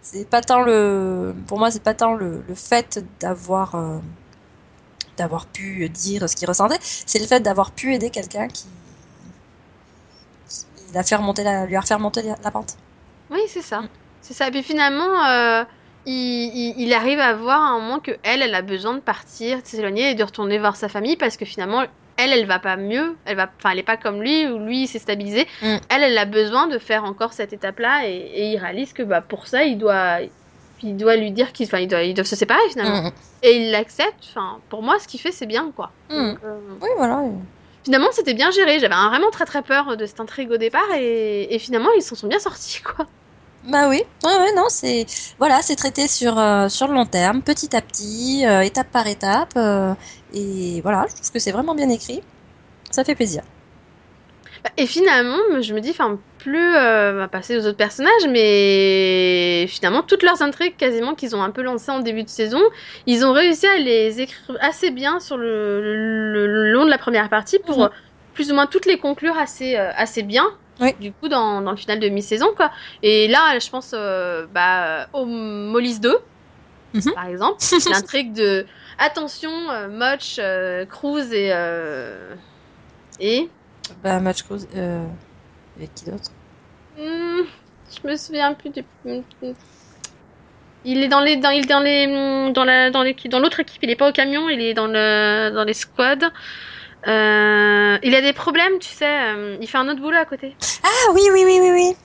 [0.00, 3.76] C'est pas tant le pour moi c'est pas tant le, le fait d'avoir
[5.16, 8.66] d'avoir pu dire ce qu'il ressentait, c'est le fait d'avoir pu aider quelqu'un qui
[10.48, 12.76] qui l'a fait remonter la, lui a fait remonter la, la pente.
[13.30, 13.82] Oui, c'est ça.
[14.20, 14.48] C'est ça.
[14.48, 15.64] Et puis finalement, euh,
[16.06, 19.00] il, il- il arrive à voir à un moment que elle, elle a besoin de
[19.00, 21.84] partir, de s'éloigner et de retourner voir sa famille parce que finalement,
[22.18, 23.16] elle, elle va pas mieux.
[23.24, 25.46] Elle va, enfin, elle est pas comme lui ou lui, il s'est stabilisé.
[25.62, 25.76] Mm.
[25.88, 29.22] Elle, elle a besoin de faire encore cette étape-là et, et il réalise que bah
[29.22, 30.18] pour ça, il doit,
[30.82, 33.02] il doit lui dire qu'ils, enfin, ils doivent, ils doivent se séparer finalement.
[33.04, 33.10] Mhm.
[33.42, 34.24] Et il l'accepte.
[34.30, 35.90] Enfin, pour moi, ce qu'il fait, c'est bien, quoi.
[36.10, 37.22] Donc, euh, Oui, voilà.
[37.84, 38.78] finalement, c'était bien géré.
[38.80, 42.14] J'avais vraiment très très peur de cette intrigue au départ et, et finalement, ils s'en
[42.14, 43.06] sont bien sortis, quoi.
[43.64, 45.06] Bah oui, ouais, ouais, non, c'est
[45.38, 49.06] voilà, c'est traité sur euh, sur le long terme, petit à petit, euh, étape par
[49.06, 49.56] étape,
[50.34, 52.22] et voilà, je trouve que c'est vraiment bien écrit.
[52.90, 53.42] Ça fait plaisir.
[54.64, 59.66] Bah, Et finalement, je me dis, enfin, plus euh, va passer aux autres personnages, mais
[59.68, 62.60] finalement, toutes leurs intrigues quasiment qu'ils ont un peu lancées en début de saison,
[63.06, 65.80] ils ont réussi à les écrire assez bien sur le,
[66.32, 67.84] le- le long de la première partie pour Mhm.
[67.86, 67.88] euh,
[68.34, 70.46] plus ou moins toutes les conclure assez, euh, assez bien.
[70.80, 70.94] Oui.
[71.00, 72.70] Du coup, dans, dans le final de mi-saison, quoi.
[73.02, 76.16] Et là, je pense euh, bah, au Mollis 2,
[76.94, 77.12] Mhm.
[77.14, 77.56] par exemple.
[77.90, 78.64] L'intrigue de
[78.98, 81.50] attention, euh, Much, euh, Cruz et.
[81.52, 82.34] euh,
[83.20, 83.48] et.
[84.02, 85.06] Bah match euh,
[85.76, 86.30] avec qui d'autre?
[86.96, 87.42] Hmm,
[88.02, 88.84] je me souviens plus du.
[90.84, 93.60] Il est dans les dans il est dans les dans la dans l'équipe dans l'autre
[93.60, 93.82] équipe.
[93.82, 94.48] Il est pas au camion.
[94.48, 96.30] Il est dans le dans les squads.
[97.06, 99.34] Euh, il a des problèmes, tu sais.
[99.34, 100.56] euh, il fait un autre boulot à côté.
[100.84, 101.96] Ah oui, oui, oui, oui, oui.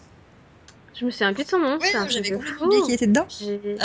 [0.95, 1.77] Je me souviens plus de son nom.
[1.93, 2.89] un truc de fou.
[2.91, 3.27] était dedans.
[3.43, 3.77] Euh,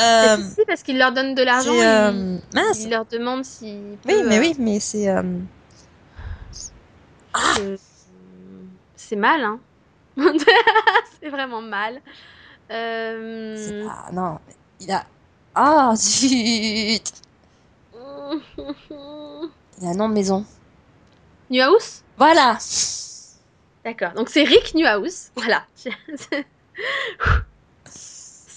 [0.55, 1.73] Si, parce qu'il leur donne de l'argent.
[1.75, 2.79] Il- euh, mince.
[2.79, 3.99] Il leur demande si.
[4.07, 5.09] Oui, mais oui, mais c'est
[7.61, 7.77] euh,
[8.97, 9.61] C'est mal, hein.
[11.21, 12.01] c'est vraiment mal.
[12.71, 13.87] Euh...
[13.87, 14.39] pas non,
[14.81, 15.05] il a
[15.55, 17.13] ah zut,
[17.95, 20.45] il a un nom de maison.
[21.51, 22.03] Newhouse?
[22.17, 22.59] Voilà.
[23.85, 24.13] D'accord.
[24.13, 25.31] Donc c'est Rick Newhouse.
[25.37, 25.67] Voilà.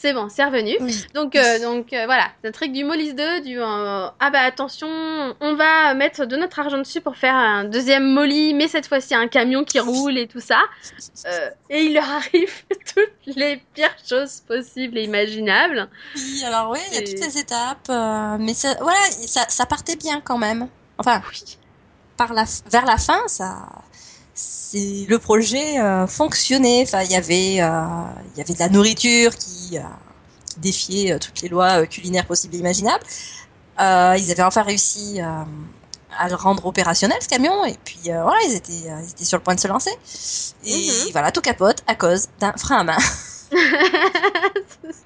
[0.05, 0.77] c'est bon, c'est revenu.
[0.81, 1.03] Oui.
[1.15, 3.63] Donc, euh, donc euh, voilà, le truc du Mollis 2, du euh,
[4.19, 4.87] ah bah attention,
[5.39, 9.15] on va mettre de notre argent dessus pour faire un deuxième Molly, mais cette fois-ci
[9.15, 10.59] un camion qui roule et tout ça.
[11.71, 12.53] Et il leur arrive
[12.93, 15.89] toutes les pires choses possibles et imaginables.
[16.15, 17.89] Oui, alors oui, il y a toutes ces étapes,
[18.39, 20.67] mais ça, voilà, ça, ça partait bien quand même.
[20.99, 21.57] Enfin, Oui.
[22.15, 23.55] par la, vers la fin, ça,
[24.35, 26.83] c'est le projet euh, fonctionnait.
[26.83, 27.81] Enfin, il y avait, euh,
[28.33, 29.81] il y avait de la nourriture qui, euh,
[30.53, 33.03] qui défiait euh, toutes les lois culinaires possibles et imaginables.
[33.79, 35.19] Euh, ils avaient enfin réussi
[36.17, 39.25] à le rendre opérationnel ce camion, et puis euh, voilà, ils étaient, euh, ils étaient
[39.25, 39.91] sur le point de se lancer.
[40.65, 41.11] Et Mhm.
[41.11, 42.97] voilà, tout capote à cause d'un frein à main.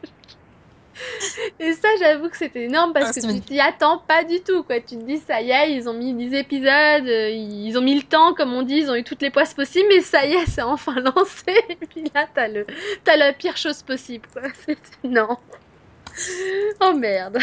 [1.59, 4.39] Et ça, j'avoue que c'était énorme parce Ah, que c'est tu t'y attends pas du
[4.41, 4.79] tout, quoi.
[4.79, 6.65] Tu te dis, ça y est, ils ont mis 10 épisodes,
[7.07, 9.53] euh, ils ont mis le temps, comme on dit, ils ont eu toutes les poisses
[9.53, 11.61] possibles, mais ça y est, c'est enfin lancé.
[11.69, 12.65] Et puis là, t'as le,
[13.03, 14.43] t'as la pire chose possible, quoi.
[14.65, 15.37] C'est- Non.
[16.81, 17.37] Oh merde.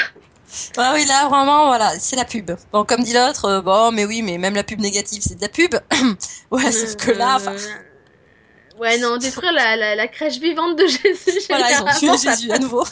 [0.76, 2.50] Ah oui, là, vraiment, voilà, c'est la pub.
[2.72, 5.40] Bon, comme dit l'autre, euh, bon, mais oui, mais même la pub négative, c'est de
[5.42, 5.74] la pub.
[6.50, 7.85] ouais, sauf que là, enfin, Euh,
[8.78, 12.52] Ouais, non, détruire la, la, la crèche vivante de Jésus, voilà, ils ont tué Jésus
[12.52, 12.84] à nouveau.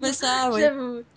[0.00, 0.50] Mais ça.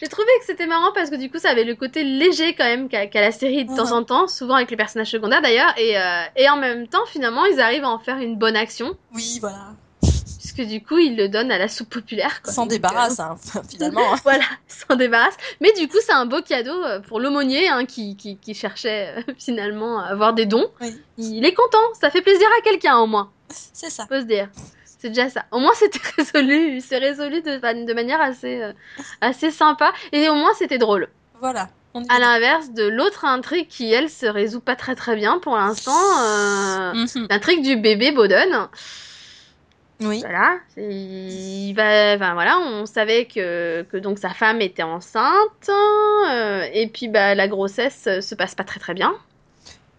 [0.01, 2.65] J'ai trouvé que c'était marrant parce que du coup, ça avait le côté léger quand
[2.65, 3.93] même qu'a la série de temps Mhm.
[3.93, 7.45] en temps, souvent avec les personnages secondaires d'ailleurs, et, euh, et en même temps, finalement,
[7.45, 9.75] ils arrivent à en faire une bonne action, Oui, voilà.
[10.53, 12.41] Puisque du coup, ils le donnent à la soupe populaire.
[12.41, 12.53] Quoi.
[12.53, 13.35] S'en Donc, débarrasse, euh, hein,
[13.69, 14.13] finalement.
[14.13, 14.17] hein.
[14.23, 15.37] voilà, ils s'en débarrassent.
[15.61, 19.13] Mais du coup, c'est un beau cadeau euh, pour l'aumônier hein, qui, qui, qui cherchait
[19.17, 20.67] euh, finalement à avoir des dons.
[20.81, 24.05] Oui, Il est content, ça fait plaisir à quelqu'un au moins, c'est ça.
[24.07, 24.49] faut se dire.
[24.85, 25.43] C'est déjà ça.
[25.51, 26.79] Au moins, c'était résolu.
[26.79, 28.71] C'est résolu de, de manière assez, euh,
[29.19, 29.91] assez sympa.
[30.13, 31.09] Et au moins, c'était drôle.
[31.41, 31.67] Voilà.
[32.09, 35.91] À l'inverse de l'autre intrigue qui, elle, se résout pas très très bien pour l'instant.
[36.21, 37.27] euh, Mhm.
[37.29, 38.69] L'intrigue du bébé Bowden.
[40.01, 40.19] Oui.
[40.21, 40.58] Voilà.
[40.77, 45.69] Il va, enfin, voilà, on savait que, que donc sa femme était enceinte.
[45.69, 49.13] euh, et puis bah, la grossesse euh, se passe pas très très bien.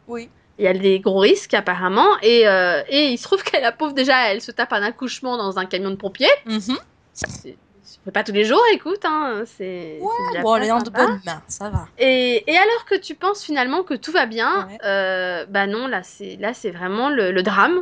[0.08, 0.28] Oui.
[0.58, 2.08] Il y a des gros risques apparemment.
[2.22, 5.36] Et, euh, et il se trouve qu'elle, la pauvre, déjà, elle se tape un accouchement
[5.36, 6.28] dans un camion de pompiers.
[6.46, 6.76] Mhm.
[7.14, 7.56] C'est
[8.04, 9.98] fait pas tous les jours, écoute, hein, c'est.
[9.98, 11.86] c'est Ouais, bon, elle est en de bonnes mains, ça va.
[11.98, 14.78] Et, et alors que tu penses finalement que tout va bien, Ouais.
[14.84, 17.80] euh, bah non, là c'est là c'est vraiment le, le drame,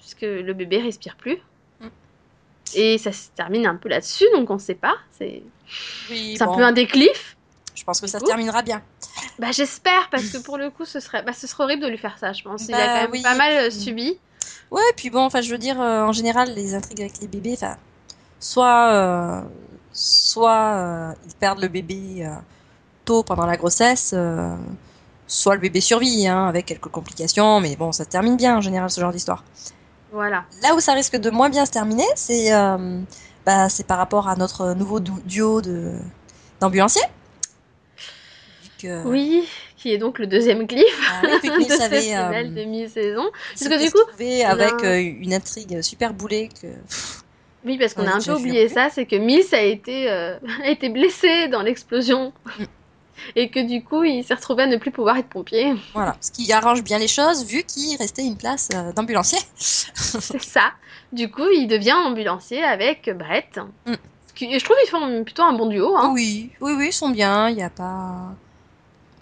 [0.00, 1.38] puisque le bébé respire plus.
[1.80, 1.86] Mm.
[2.74, 4.94] Et ça se termine un peu là-dessus, donc on sait pas.
[5.18, 5.42] C'est
[6.10, 7.36] Oui, un peu un décliff.
[7.74, 8.82] je pense que ça se terminera bien.
[9.38, 11.98] Bah j'espère, parce que pour le coup, ce serait, bah, ce serait horrible de lui
[11.98, 12.66] faire ça, je pense.
[12.68, 13.22] Il a Bah, quand même oui.
[13.22, 14.18] pas mal euh, subi.
[14.70, 17.54] Ouais, puis bon, enfin, je veux dire, euh, en général, les intrigues avec les bébés,
[17.54, 17.76] enfin,
[18.38, 19.40] soit, euh,
[19.92, 22.30] soit euh, ils perdent le bébé euh,
[23.04, 24.14] tôt pendant la grossesse,
[25.26, 28.90] soit le bébé survit, hein, avec quelques complications, mais bon, ça termine bien en général
[28.90, 29.42] ce genre d'histoire.
[30.12, 30.44] Voilà.
[30.62, 33.00] Là où ça risque de moins bien se terminer, c'est euh,
[33.46, 35.92] bah, c'est par rapport à notre nouveau du- duo de
[36.60, 37.02] d'ambulanciers.
[39.04, 39.46] Oui,
[39.76, 40.86] qui est donc le deuxième cliff
[41.22, 43.24] Ah oui, de cette avait, finale euh, demi-saison.
[43.26, 43.98] il Parce que du coup,
[44.46, 46.66] avec un- euh, une intrigue super boulée que
[47.64, 50.38] Oui, parce qu'on Ouais, a un peu oublié ça, c'est que Mills a été, euh,
[50.64, 52.32] a été blessé dans l'explosion.
[53.36, 55.74] Et que du coup, il s'est retrouvé à ne plus pouvoir être pompier.
[55.94, 59.38] Voilà, ce qui arrange bien les choses vu qu'il restait une place euh, d'ambulancier.
[59.56, 60.72] C'est ça.
[61.12, 63.58] Du coup, il devient ambulancier avec Brett.
[63.86, 63.94] Mm.
[64.42, 65.96] Et je trouve qu'ils font plutôt un bon duo.
[65.96, 66.12] Hein.
[66.14, 68.32] Oui, oui, oui, ils sont bien, il n'y a pas...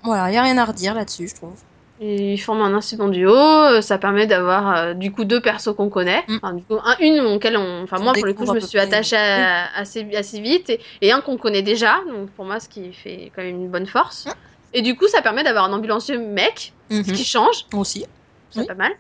[0.05, 1.57] Voilà, il n'y a rien à redire là-dessus, je trouve.
[2.01, 3.35] Ils forment un bon duo.
[3.35, 6.23] euh, Ça permet d'avoir euh, du coup deux persos qu'on connaît.
[6.29, 6.37] Mm.
[6.43, 7.83] Enfin, du coup, un, une auquel on.
[7.83, 10.71] Enfin, On moi, pour le coup, je me suis attachée à- assez, assez vite.
[10.71, 11.97] Et, et un qu'on connaît déjà.
[12.09, 14.27] Donc, pour moi, ce qui fait quand même une bonne force.
[14.27, 14.31] Mm.
[14.75, 17.03] Et du coup, ça permet d'avoir un ambulancier mec Mhm.
[17.05, 17.65] qui change.
[17.75, 18.07] Aussi.
[18.51, 18.67] c'est Oui.
[18.67, 18.93] pas mal.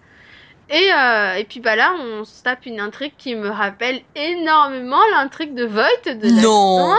[0.70, 5.00] Et, euh, et puis bah là, on se tape une intrigue qui me rappelle énormément
[5.12, 6.94] l'intrigue de Voight de la Non,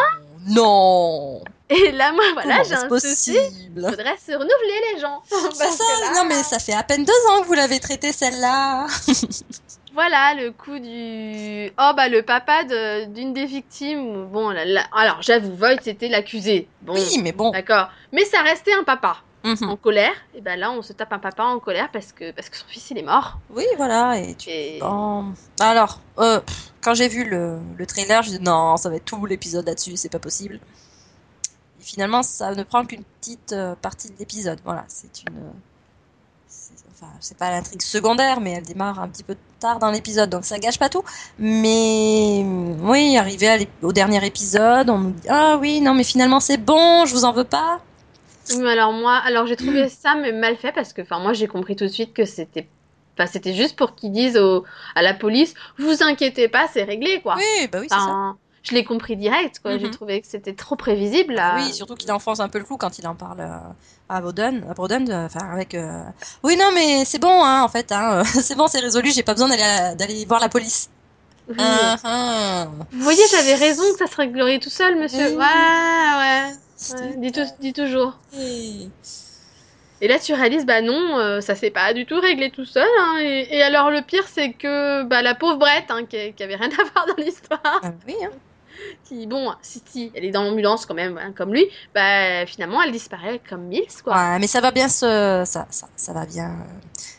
[0.47, 1.41] non.
[1.71, 1.75] 1.
[1.75, 3.31] Et là, moi, voilà, j'ai un souci.
[3.33, 3.59] possible?
[3.77, 5.21] Il faudrait se renouveler les gens.
[5.53, 8.11] C'est ça, là, non mais ça fait à peine deux ans que vous l'avez traité
[8.11, 8.87] celle-là.
[9.93, 11.71] Voilà le coup du.
[11.79, 14.27] Oh bah le papa de- d'une des victimes.
[14.27, 16.69] Bon, là, là- alors j'avoue, Voight c'était l'accusé.
[16.83, 17.49] Bon, Oui, mais bon.
[17.49, 17.89] d'accord.
[18.13, 19.69] Mais ça restait un papa Mhm.
[19.69, 20.11] en colère.
[20.35, 22.65] Et bah là, on se tape un papa en colère parce que, parce que son
[22.67, 23.37] fils il est mort.
[23.49, 24.49] Oui, voilà, et tu...
[24.49, 24.79] Et...
[24.79, 25.33] Bon.
[25.59, 26.41] Alors, euh,
[26.81, 29.95] quand j'ai vu le, le trailer, je dit non, ça va être tout l'épisode là-dessus,
[29.97, 30.59] c'est pas possible.
[31.79, 34.59] Et finalement, ça ne prend qu'une petite euh, partie de l'épisode.
[34.65, 35.35] Voilà, c'est une.
[36.47, 40.29] c'est- Enfin, c'est pas l'intrigue secondaire, mais elle démarre un petit peu tard dans l'épisode,
[40.29, 41.01] donc ça gâche pas tout.
[41.37, 42.43] Mais
[42.81, 46.41] oui, arrivé à l'ép- au dernier épisode, on nous dit ah oui, non, mais finalement
[46.41, 47.79] c'est bon, je vous en veux pas.
[48.67, 51.75] Alors moi, alors j'ai trouvé ça mais mal fait parce que, enfin moi j'ai compris
[51.75, 52.67] tout de suite que c'était,
[53.17, 57.21] enfin c'était juste pour qu'ils disent au, à la police, vous inquiétez pas, c'est réglé
[57.21, 57.35] quoi.
[57.35, 58.01] Oui, bah oui, c'est ça.
[58.01, 59.77] Enfin, je l'ai compris direct quoi.
[59.77, 59.91] J'ai Mhm.
[59.91, 61.55] trouvé que c'était trop prévisible là.
[61.55, 63.57] Oui, surtout qu'il enfonce un peu le clou quand il en parle euh,
[64.09, 65.75] à Bowden, à Bowden, euh, enfin avec.
[65.75, 66.03] euh,
[66.43, 69.33] Oui, non, mais c'est bon, hein, en fait, hein, c'est bon, c'est résolu, j'ai pas
[69.33, 70.89] besoin d'aller voir la police.
[71.47, 71.55] Oui.
[71.57, 72.67] Ah, ah.
[72.91, 75.35] Vous voyez, j'avais raison que ça se réglerait tout seul, monsieur.
[75.35, 76.51] Ouais, ouais.
[76.91, 77.15] Ouais.
[77.17, 78.17] Dis, tout- dis toujours.
[78.37, 78.89] Et-
[80.01, 82.87] Et là, tu réalises, bah non, euh, ça s'est pas du tout réglé tout seul.
[83.01, 83.17] hein.
[83.21, 86.55] Et, et alors, le pire, c'est que bah, la pauvre Brett, hein, qui, qui avait
[86.55, 88.29] rien à voir dans l'histoire, Ah, oui, hein.
[89.03, 92.93] qui, bon, si, si, elle est dans l'ambulance quand même, comme lui, bah finalement, elle
[92.93, 94.15] disparaît comme Mills, quoi.
[94.15, 96.55] Ouais, mais ça va bien se, ça, ça, ça va bien,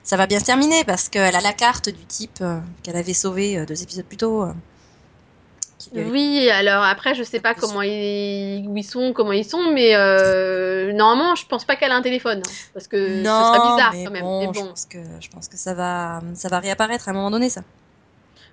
[0.02, 3.12] ça va bien se terminer parce qu'elle a la carte du type euh, qu'elle avait
[3.12, 4.42] sauvé euh, deux épisodes plus tôt.
[4.44, 9.12] euh, qui lui avait- Oui, alors après, je sais pas comment ils, où ils sont,
[9.12, 12.42] comment ils sont, mais euh, normalement, je pense pas qu'elle a un téléphone.
[12.44, 14.22] hein, parce que ce Non, serait bizarre mais quand même.
[14.22, 14.68] bon, mais je bon.
[14.68, 17.62] pense que, je pense que ça va, ça va réapparaître à un moment donné, ça.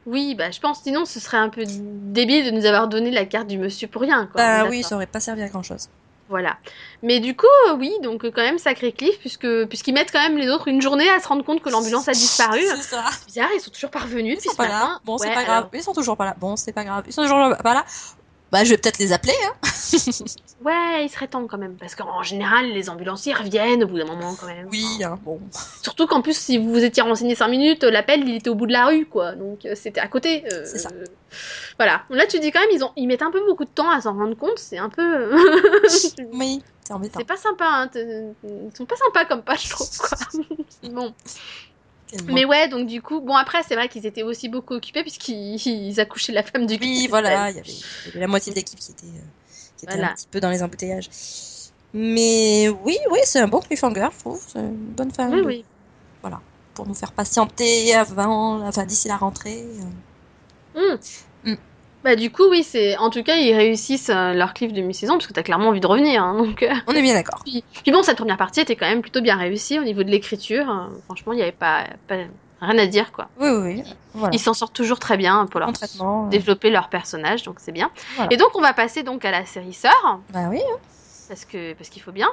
[0.05, 3.25] Oui, bah je pense sinon ce serait un peu débile de nous avoir donné la
[3.25, 4.25] carte du monsieur pour rien.
[4.27, 4.41] Quoi.
[4.41, 5.89] Bah oui, ça aurait pas servi à grand chose.
[6.29, 6.57] Voilà.
[7.03, 10.21] Mais du coup, euh, oui, donc euh, quand même sacré cliff, puisque puisqu'ils mettent quand
[10.21, 12.59] même les autres une journée à se rendre compte que l'ambulance a disparu.
[12.75, 13.05] C'est ça.
[13.11, 14.99] C'est bizarre, ils sont toujours pas revenus Ils sont pas là.
[15.05, 15.57] Bon, c'est Ouais, pas grave.
[15.57, 16.35] alors- Ils sont toujours pas là.
[16.39, 17.03] Bon, c'est pas grave.
[17.07, 17.85] Ils sont toujours pas là.
[18.51, 19.33] Bah, je vais peut-être les appeler.
[19.45, 19.53] Hein.
[20.65, 24.05] Ouais, il serait temps quand même, parce qu'en général, les ambulanciers reviennent au bout d'un
[24.05, 24.67] moment quand même.
[24.71, 25.39] Oui, hein, bon.
[25.83, 28.65] Surtout qu'en plus, si vous vous étiez renseigné 5 minutes, l'appel il était au bout
[28.65, 29.33] de la rue, quoi.
[29.35, 30.43] Donc euh, c'était à côté.
[30.51, 30.89] euh, C'est ça.
[31.77, 32.01] Voilà.
[32.09, 32.91] Là, tu dis quand même, ils, ont...
[32.97, 34.57] ils mettent un peu beaucoup de temps à s'en rendre compte.
[34.57, 35.31] C'est un peu.
[36.33, 37.19] Oui, c'est embêtant.
[37.19, 37.89] C'est pas sympa, hein.
[37.95, 40.17] Ils sont pas sympas comme pas, je trouve, quoi.
[40.91, 41.13] bon.
[42.27, 45.55] Mais ouais, donc du coup, bon, après, c'est vrai qu'ils étaient aussi beaucoup occupés puisqu'ils
[45.67, 48.51] ils accouchaient la femme du Oui, voilà, il y avait, il y avait la moitié
[48.51, 49.21] de l'équipe qui était, euh,
[49.77, 50.11] qui était Voilà.
[50.11, 51.09] un petit peu dans les embouteillages.
[51.93, 54.43] Mais oui, oui, c'est un bon cliffhanger, je trouve.
[54.47, 55.65] C'est une bonne fin Oui, de- oui.
[56.73, 59.65] pour nous faire patienter avant, enfin d'ici la rentrée.
[60.75, 60.95] Hmm.
[61.43, 61.55] Hmm.
[62.03, 62.95] Bah, du coup, oui, c'est.
[62.97, 65.79] En tout cas, ils réussissent euh, leur cliff de mi-saison parce que t'as clairement envie
[65.79, 66.23] de revenir.
[66.23, 66.63] hein, donc.
[66.63, 67.41] euh, On est bien d'accord.
[67.43, 70.09] Puis, puis bon, cette première partie était quand même plutôt bien réussie au niveau de
[70.09, 70.69] l'écriture.
[70.69, 70.91] hein.
[71.05, 72.15] Franchement, il n'y avait pas, pas,
[72.61, 73.29] rien à dire quoi.
[73.39, 73.83] Oui, oui.
[74.13, 74.29] Voilà.
[74.33, 77.91] Ils s'en sortent toujours très bien pour leur euh, développer leur personnage, donc c'est bien.
[78.15, 78.31] Voilà.
[78.33, 80.59] Et donc on va passer donc à la série sœur, Bah oui.
[80.59, 80.77] hein.
[81.27, 82.29] parce que parce qu'il faut bien.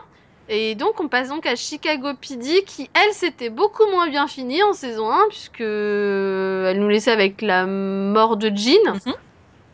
[0.49, 4.63] Et donc on passe donc à Chicago PD qui elle c'était beaucoup moins bien fini
[4.63, 9.15] en saison 1 puisque elle nous laissait avec la mort de Jean Mhm.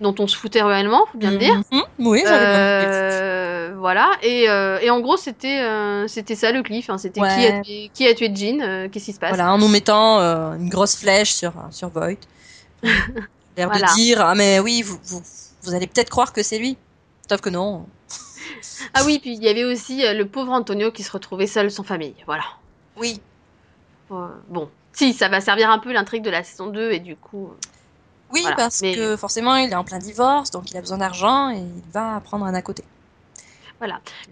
[0.00, 1.62] Dont on se foutait réellement, faut bien le dire.
[1.70, 1.82] Mhm.
[1.98, 6.98] Oui, Euh, voilà et, euh, et en gros c'était euh, c'était ça le cliff hein.
[6.98, 9.30] c'était qui a tué qui a tué Jean euh, qu'est-ce qui se passe?
[9.30, 12.18] Voilà, en nous mettant euh, une grosse flèche sur, sur Voight.
[12.82, 13.88] L'air Voilà.
[13.88, 15.22] de dire, ah mais oui, vous, vous,
[15.62, 16.76] vous allez peut-être croire que c'est lui.
[17.28, 17.86] Sauf que non.
[18.94, 21.84] ah oui puis il y avait aussi le pauvre Antonio qui se retrouvait seul sans
[21.84, 22.44] famille voilà
[22.96, 23.20] Oui.
[24.48, 27.50] Bon si ça va servir un peu l'intrigue de la saison 2 et du coup
[28.32, 30.98] Oui, Voilà, parce mais- que forcément, il est en plein divorce, donc il a besoin
[30.98, 32.84] d'argent et il va prendre un à côté.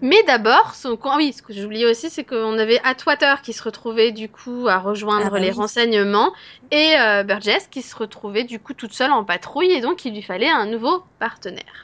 [0.01, 0.97] Mais d'abord, son...
[1.05, 4.67] ah oui, ce que j'oubliais aussi, c'est qu'on avait Atwater qui se retrouvait du coup
[4.69, 5.55] à rejoindre Ah bah les oui.
[5.55, 6.31] renseignements
[6.69, 10.13] et euh, Burgess qui se retrouvait du coup toute seule en patrouille et donc il
[10.13, 11.83] lui fallait un nouveau partenaire.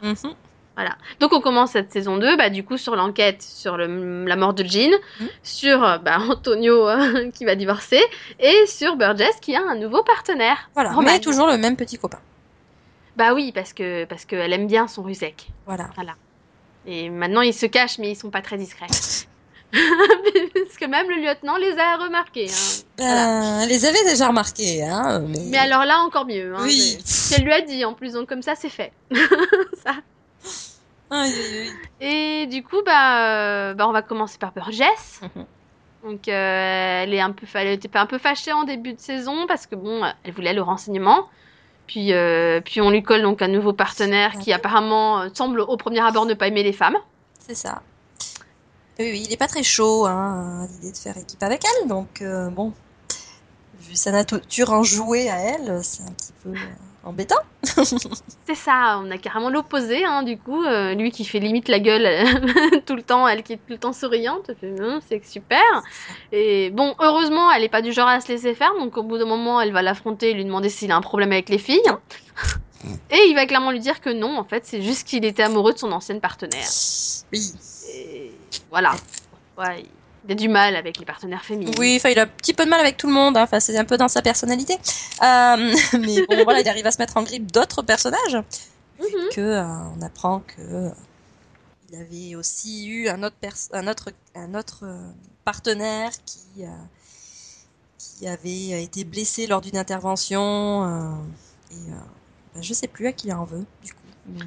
[0.77, 0.95] Mhm.
[1.19, 4.53] Donc on commence cette saison 2, bah, du coup sur l'enquête sur le- la mort
[4.53, 5.27] de Jean, Mhm.
[5.43, 8.01] sur euh, bah, Antonio euh, qui va divorcer
[8.39, 10.69] et sur Burgess qui a un nouveau partenaire.
[10.73, 11.03] Voilà, Roman.
[11.03, 12.19] mais toujours le même petit copain.
[13.15, 15.47] Bah oui, parce que parce qu'elle aime bien son rusec.
[15.65, 15.87] Voilà.
[16.85, 18.87] Et maintenant ils se cachent mais ils sont pas très discrets.
[19.73, 22.47] parce que même le lieutenant les a remarqués.
[22.49, 22.83] hein.
[22.97, 23.57] Voilà.
[23.59, 25.39] Euh, elle les avait déjà remarqués, hein, mais...
[25.49, 26.53] Mais alors là, encore mieux.
[26.55, 26.97] Hein, Oui.
[27.29, 28.91] Qu'elle lui a dit en plus, donc comme ça, c'est fait.
[29.83, 29.95] Ça.
[32.01, 35.21] Et du coup, bah, euh, bah, on va commencer par Burgess.
[35.21, 35.45] Mhm.
[36.03, 39.47] Donc, euh, elle, est un peu, elle était un peu fâchée en début de saison
[39.47, 41.27] parce que bon, elle voulait le renseignement.
[41.87, 46.01] Puis, euh, puis on lui colle donc un nouveau partenaire qui apparemment semble au premier
[46.01, 46.97] abord ne pas aimer les femmes.
[47.39, 47.81] C'est ça.
[48.97, 51.89] Oui, oui, il est pas très chaud hein, à l'idée de faire équipe avec elle,
[51.89, 52.71] donc euh, bon,
[53.77, 57.35] vu sa nature enjouée à elle, c'est un petit peu euh, embêtant.
[57.63, 60.63] C'est ça, on a carrément l'opposé, hein, du coup.
[60.63, 63.71] euh, lui qui fait limite la gueule euh, tout le temps, elle qui est tout
[63.71, 64.51] le temps souriante.
[64.63, 65.61] Hum, C'est super.
[66.31, 69.17] Et bon, heureusement, elle est pas du genre à se laisser faire, donc au bout
[69.17, 71.81] d'un moment, elle va l'affronter et lui demander s'il a un problème avec les filles.
[73.09, 75.73] Et il va clairement lui dire que non, en fait, c'est juste qu'il était amoureux
[75.73, 76.67] de son ancienne partenaire.
[77.33, 77.51] Oui.
[77.95, 78.31] Et
[78.69, 78.91] voilà.
[79.57, 79.85] Ouais,
[80.25, 81.71] il a du mal avec les partenaires féminins.
[81.77, 83.59] Oui, enfin, il a un petit peu de mal avec tout le monde, hein, enfin,
[83.59, 84.73] c'est un peu dans sa personnalité.
[84.73, 88.37] Euh, mais bon, voilà, il arrive à se mettre en grippe d'autres personnages,
[88.99, 89.29] Mhm.
[89.33, 89.63] que euh,
[89.97, 90.89] on apprend que euh,
[91.89, 94.85] il avait aussi eu un autre, pers- un autre, un autre
[95.43, 96.63] partenaire qui,
[97.97, 100.85] qui avait été blessé lors d'une intervention.
[101.71, 101.75] et
[102.55, 103.99] ben, je sais plus à qui il en veut, du coup.
[104.27, 104.39] Mais...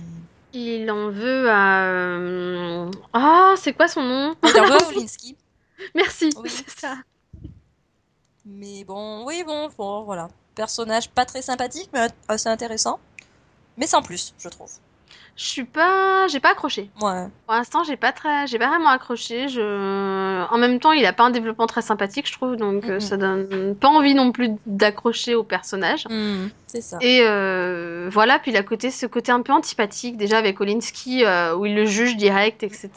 [0.55, 2.89] Il en veut à.
[3.13, 4.35] Ah, c'est quoi son nom?
[4.45, 5.37] Il en veut à Olinsky.
[5.95, 6.51] Merci, Oui.
[6.51, 6.97] c'est ça.
[8.47, 10.29] Mais bon, oui, bon, bon, voilà.
[10.55, 12.99] Personnage pas très sympathique, mais assez intéressant.
[13.77, 14.71] Mais sans plus, je trouve.
[15.37, 16.27] Je suis pas.
[16.29, 16.91] J'ai pas accroché.
[17.01, 17.29] Ouais.
[17.47, 19.49] Pour l'instant, j'ai pas très, j'ai pas vraiment accroché.
[19.49, 22.95] Je, en même temps, il a pas un développement très sympathique, je trouve, donc euh,
[22.95, 23.01] Mhm.
[23.01, 26.07] ça donne pas envie non plus d'accrocher au personnage.
[26.11, 26.99] Hmm, c'est ça.
[27.01, 31.25] Et euh, voilà, puis il a côté, ce côté un peu antipathique déjà avec Olinsky
[31.25, 32.91] euh, où il le juge direct, etc.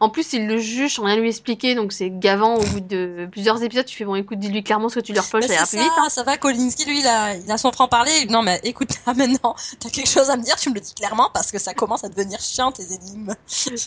[0.00, 3.28] En plus, il le juge sans rien lui expliquer, donc c'est gavant au bout de
[3.30, 3.84] plusieurs épisodes.
[3.84, 5.76] Tu fais bon, écoute, dis-lui clairement ce que tu lui reproches, Bah, ça ira c'est
[5.78, 5.92] plus vite.
[5.98, 6.08] hein.
[6.08, 8.26] ça va, Kolinski, lui, il a, il a son franc-parler.
[8.30, 10.94] Non, mais écoute, là, maintenant, t'as quelque chose à me dire, tu me le dis
[10.94, 13.34] clairement, parce que ça commence à devenir chiant, tes énigmes.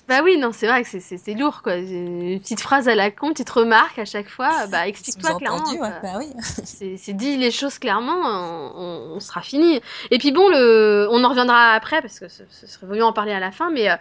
[0.07, 1.75] Bah oui, non, c'est vrai que c'est- lourd, quoi.
[1.75, 4.65] Une petite phrase à la con, petite remarque à chaque fois.
[4.67, 5.63] Bah explique-toi clairement.
[5.71, 6.27] Ouais, bah oui.
[6.65, 9.81] C'est c'est dit les choses clairement, on, on- on sera fini.
[10.11, 13.13] Et puis bon, le, on en reviendra après parce que ce, ce serait mieux en
[13.13, 13.95] parler à la fin, mais euh,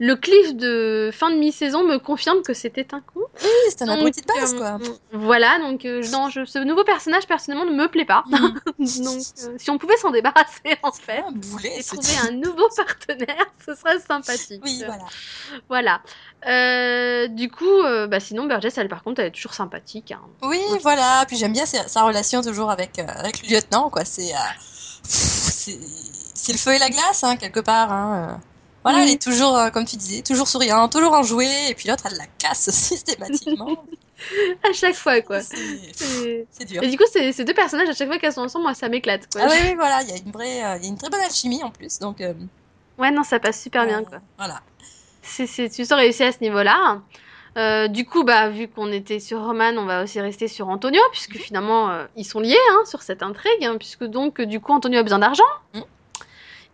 [0.00, 3.20] le cliff de fin de mi-saison me confirme que c'était un con.
[3.42, 4.78] Oui, c'est un abruti de base, euh, quoi.
[5.12, 8.24] Voilà, donc euh, non, je, ce nouveau personnage personnellement ne me plaît pas.
[8.26, 8.60] Mhm.
[9.04, 12.68] donc euh, si on pouvait s'en débarrasser en fait Un boulet, et trouver un nouveau
[12.76, 14.62] partenaire, ce serait sympathique.
[14.64, 15.04] Oui, voilà.
[15.68, 16.00] Voilà.
[16.46, 20.10] Euh, du coup, bah sinon Burgess, elle par contre, elle est toujours sympathique.
[20.12, 20.20] hein.
[20.42, 21.24] Oui, voilà.
[21.28, 24.04] Puis j'aime bien sa, sa relation toujours avec, avec le lieutenant, quoi.
[24.04, 24.32] C'est,
[25.04, 27.92] c'est le feu et la glace, hein, quelque part.
[27.92, 28.40] Hein.
[28.84, 29.04] Voilà, Oui.
[29.08, 32.16] elle est toujours, euh, comme tu disais, toujours souriante, toujours enjouée, et puis l'autre, elle
[32.18, 33.84] la casse systématiquement.
[34.68, 35.40] À chaque fois, quoi.
[35.40, 36.82] c'est, dur.
[36.82, 38.88] Et du coup, ces, ces deux personnages, à chaque fois qu'elles sont ensemble, moi, ça
[38.88, 39.26] m'éclate.
[39.32, 39.42] quoi.
[39.44, 41.20] Ah oui, oui, voilà, il y a une vraie, euh, y a une très bonne
[41.20, 42.20] alchimie en plus, donc.
[42.20, 42.32] euh,
[42.98, 44.18] Ouais, non, ça passe super bien, euh, quoi.
[44.38, 44.60] Voilà.
[45.22, 47.00] C'est, c'est, tu sens réussir à ce niveau-là.
[47.56, 51.00] Euh, du coup, bah, vu qu'on était sur Roman, on va aussi rester sur Antonio,
[51.12, 54.60] puisque finalement, euh, ils sont liés hein, sur cette intrigue, hein, puisque donc, euh, du
[54.60, 55.42] coup, Antonio a besoin d'argent.
[55.74, 55.82] Mhm.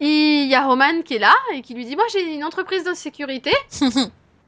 [0.00, 2.84] Il y a Roman qui est là et qui lui dit Moi, j'ai une entreprise
[2.84, 3.52] de sécurité.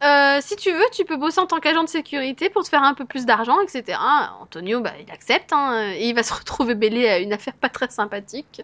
[0.03, 2.83] euh, si tu veux, tu peux bosser en tant qu'agent de sécurité pour te faire
[2.83, 3.99] un peu plus d'argent, etc.
[4.41, 7.69] Antonio, bah, il accepte, hein, et il va se retrouver mêlé à une affaire pas
[7.69, 8.63] très sympathique,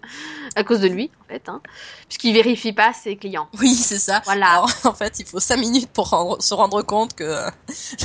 [0.56, 1.60] à cause de lui, en fait, hein,
[2.08, 3.48] puisqu'il vérifie pas ses clients.
[3.60, 4.22] Oui, c'est ça.
[4.24, 4.52] Voilà.
[4.52, 7.44] Alors, en fait, il faut 5 minutes pour rendre- se rendre compte que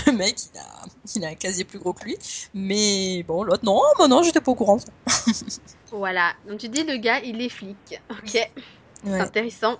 [0.07, 0.63] le mec, il a,
[1.15, 2.17] il a un casier plus gros que lui.
[2.53, 4.77] Mais bon, l'autre, non, bah non, j'étais pas au courant.
[5.91, 6.33] Voilà.
[6.49, 7.77] Donc tu dis, le gars, il est flic.
[8.09, 8.31] Ok.
[9.05, 9.77] C'est intéressant.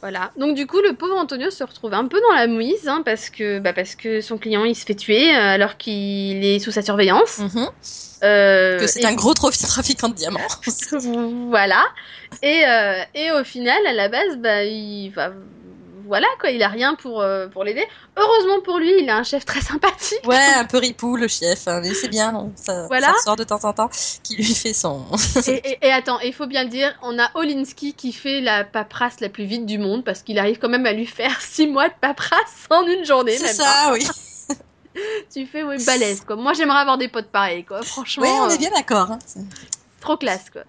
[0.00, 0.32] Voilà.
[0.36, 3.30] Donc du coup, le pauvre Antonio se retrouve un peu dans la mouise, hein, parce
[3.30, 6.72] que, bah, parce que son client, il se fait tuer euh, alors qu'il est sous
[6.72, 7.38] sa surveillance.
[7.38, 7.68] Mhm.
[8.24, 10.40] Euh, Que c'est et- un gros trafiquant de diamants.
[11.50, 11.84] voilà.
[12.42, 15.30] Et, euh, et au final, à la base, bah, il va.
[16.12, 17.86] Voilà quoi, il a rien pour, euh, pour l'aider.
[18.18, 20.20] Heureusement pour lui, il a un chef très sympathique.
[20.26, 21.66] Ouais, un peu ripou, le chef.
[21.66, 23.06] hein, Mais c'est bien, non, ça, Voilà.
[23.06, 23.88] ça ressort de temps en temps,
[24.22, 25.06] qui lui fait son...
[25.46, 28.62] Et, et- et attends, il faut bien le dire, on a Olinsky qui fait la
[28.62, 31.66] paperasse la plus vite du monde parce qu'il arrive quand même à lui faire 6
[31.68, 33.38] mois de paperasse en une journée.
[33.38, 34.04] C'est ça, oui.
[34.06, 34.54] pas.
[35.32, 36.36] Tu fais, oui, balèze quoi.
[36.36, 37.80] Moi j'aimerais avoir des potes pareils quoi.
[37.80, 39.10] Franchement, Oui, on euh, est bien d'accord.
[39.12, 39.18] hein.
[40.02, 40.60] Trop classe quoi.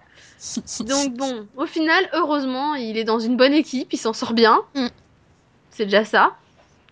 [0.80, 4.62] Donc bon, au final, heureusement, il est dans une bonne équipe, il s'en sort bien.
[4.74, 4.86] Mm.
[5.76, 6.32] C'est déjà ça.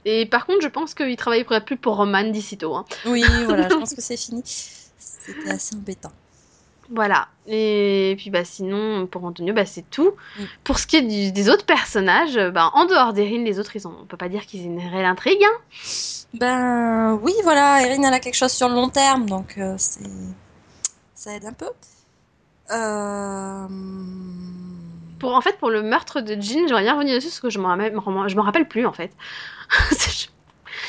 [0.04, 2.74] Et par contre, je pense qu'il travaillerait plus pour Roman d'ici tôt.
[2.74, 2.84] hein.
[3.06, 4.42] Oui, voilà, je pense que c'est fini.
[4.44, 6.10] C'était assez embêtant.
[6.90, 7.28] Voilà.
[7.46, 10.10] Et puis bah sinon, pour Antonio, bah c'est tout.
[10.38, 10.42] Mm.
[10.64, 13.86] Pour ce qui est du- des autres personnages, bah en dehors d'Erin, les autres, ils
[13.86, 15.42] ont, on peut pas dire qu'ils aient une réelle intrigue.
[15.42, 15.58] hein.
[16.34, 20.00] Ben oui, voilà, Erin elle a quelque chose sur le long terme, donc euh, c'est
[21.14, 21.68] ça aide un peu.
[22.72, 23.66] Euh...
[25.22, 27.58] Pour, en fait, pour le meurtre de Jean, j'aurais bien revenu dessus parce que je
[27.60, 27.96] m'en rappelle,
[28.40, 29.12] rappelle plus en fait.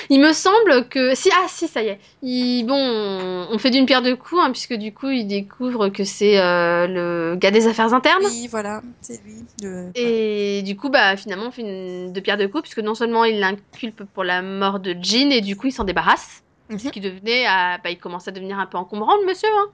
[0.10, 3.86] Il me semble que si ah si ça y est il, bon on, fait d'une
[3.86, 7.68] pierre deux coups hein, puisque du coup il découvre que c'est euh, le gars des
[7.68, 9.46] affaires internes Oui, voilà, c'est lui.
[9.62, 12.96] le- et du coup bah finalement on fait une de pierre deux coups puisque non
[12.96, 16.80] seulement il l'inculpe pour la mort de Jean et du coup il s'en débarrasse Mhm.
[16.80, 19.68] ce qui devenait à- bah, il commence à devenir un peu encombrant le monsieur hein,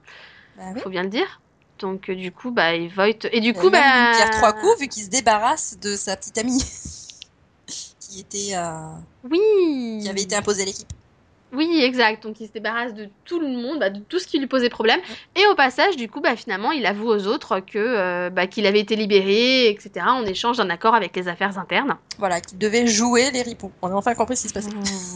[0.56, 0.80] Bah oui.
[0.80, 1.40] faut bien le dire
[1.80, 4.80] donc euh, du coup bah il vote et du coup bah une pierre trois coups
[4.80, 6.62] vu qu'il se débarrasse de sa petite amie
[8.00, 8.92] qui était euh,
[9.24, 10.88] oui qui avait été imposée à l'équipe.
[11.52, 12.22] Oui, exact.
[12.22, 14.68] Donc il se débarrasse de tout le monde, bah, de tout ce qui lui posait
[14.68, 15.00] problème.
[15.34, 18.66] Et au passage, du coup, bah, finalement, il avoue aux autres que euh, bah, qu'il
[18.66, 19.90] avait été libéré, etc.
[20.08, 21.96] En échange d'un accord avec les affaires internes.
[22.18, 23.72] Voilà, qu'il devait jouer les ripoux.
[23.82, 24.70] On a enfin compris ce qui se passait.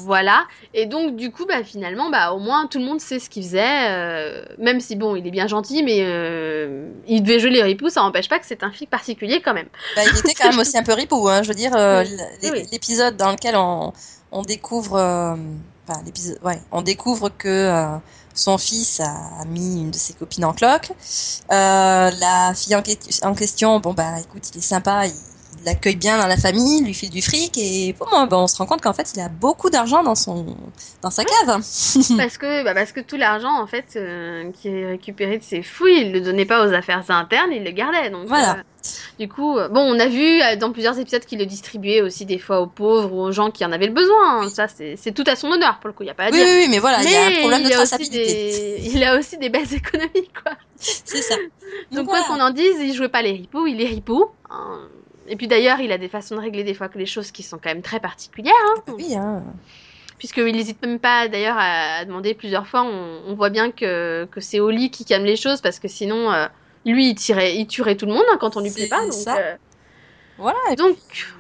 [0.05, 0.45] Voilà.
[0.75, 3.43] Et donc, du coup, bah, finalement, bah, au moins tout le monde sait ce qu'il
[3.45, 3.91] faisait.
[3.91, 7.89] euh, même si bon, il est bien gentil, mais euh, il devait jouer les ripoux,
[7.91, 9.69] ça n'empêche pas que c'est un flic particulier quand même.
[9.95, 11.43] Bah, il était quand même aussi un peu ripou, hein.
[11.43, 11.73] Je veux dire,
[12.43, 12.63] Oui.
[12.73, 13.93] l'épisode dans lequel on,
[14.33, 15.37] on découvre,
[16.05, 17.99] l'épisode, ouais, on découvre que euh,
[18.35, 20.91] son fils a mis une de ses copines en cloque.
[21.53, 22.83] Euh, la fille en,
[23.23, 25.15] en question, bon bah, écoute, il est sympa, il
[25.65, 28.47] l'accueille bien dans la famille, il lui file du fric et pour moi, bah, on
[28.47, 30.57] se rend compte qu'en fait, il a beaucoup d'argent dans son,
[31.03, 31.61] dans sa cave.
[32.17, 35.63] parce que bah, parce que tout l'argent en fait euh, qui est récupéré de ses
[35.63, 38.11] fouilles, il le donnait pas aux affaires internes, il le gardait.
[38.11, 38.59] Donc Voilà.
[38.59, 38.63] euh,
[39.19, 42.39] du coup, euh, bon, on a vu dans plusieurs épisodes qu'il le distribuait aussi des
[42.39, 44.43] fois aux pauvres ou aux gens qui en avaient le besoin.
[44.43, 44.49] hein.
[44.51, 46.39] Ça c'est tout à son honneur pour le coup, il y a pas à Oui,
[46.39, 46.47] dire.
[46.47, 48.19] oui, oui, mais voilà, il y a un problème de traçabilité.
[48.27, 50.53] des il a aussi des bases économiques quoi.
[50.77, 51.37] C'est ça.
[51.93, 52.25] Donc voilà.
[52.25, 54.27] quoi qu'on en dise, il jouait pas les ripoux, il est ripou.
[54.51, 54.81] hein.
[55.29, 57.43] Et puis d'ailleurs, il a des façons de régler des fois que les choses qui
[57.43, 58.55] sont quand même très particulières.
[58.77, 58.83] hein.
[58.97, 59.43] Oui, hein.
[60.19, 62.83] Puisqu'il n'hésite même pas d'ailleurs à, demander plusieurs fois.
[62.83, 66.31] On, on voit bien que, que c'est Oli qui calme les choses parce que sinon,
[66.33, 66.47] euh,
[66.85, 69.03] lui, il, tirait, il tuerait tout le monde hein, quand on lui plaît pas.
[69.03, 69.37] Donc, ça.
[69.37, 69.57] euh,
[70.39, 70.97] Voilà, et donc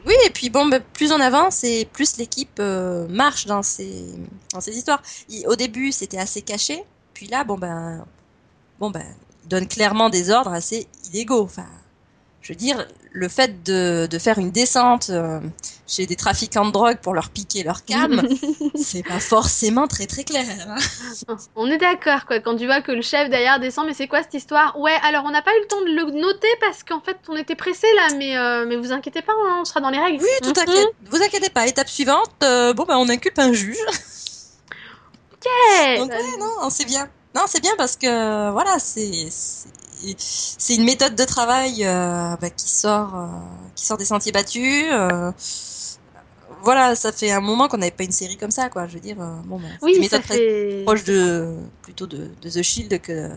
[0.06, 4.04] Oui, et puis bon, bah, plus on avance et plus l'équipe euh, marche dans ces,
[4.52, 5.02] dans ces histoires.
[5.28, 6.82] Il- au début, c'était assez caché,
[7.12, 8.04] puis là, bon ben,
[8.80, 9.04] bon ben,
[9.44, 11.42] donne clairement des ordres assez illégaux.
[11.42, 11.66] Enfin,
[12.44, 15.40] je veux dire, le fait de, de faire une descente euh,
[15.86, 18.22] chez des trafiquants de drogue pour leur piquer leur cam,
[18.74, 20.44] c'est pas forcément très très clair.
[20.68, 20.76] hein.
[21.56, 22.40] on est d'accord quoi.
[22.40, 24.78] Quand tu vois que le chef derrière descend, mais c'est quoi cette histoire?
[24.78, 27.36] Ouais, alors on n'a pas eu le temps de le noter parce qu'en fait on
[27.36, 30.22] était pressé là, mais euh, mais vous inquiétez pas, hein, on sera dans les règles.
[30.22, 30.72] Oui, tout à Mhm.
[30.74, 30.86] fait.
[31.10, 31.66] Vous inquiétez pas.
[31.66, 33.78] Étape suivante, euh, bon ben, on inculpe un juge.
[35.46, 37.08] Ouais, Donc ouais, non, c'est bien.
[37.34, 39.28] Non, c'est bien parce que voilà, c'est
[40.18, 43.26] c'est- une méthode de travail euh, bah, qui sort euh,
[43.74, 44.84] qui sort des sentiers battus.
[44.92, 45.32] euh,
[46.62, 48.86] voilà, ça fait un moment qu'on n'avait pas une série comme ça, quoi.
[48.86, 50.84] Je veux dire, bon, bah, une oui, ça méthode très fait.
[50.84, 53.30] proche de plutôt de, de The Shield que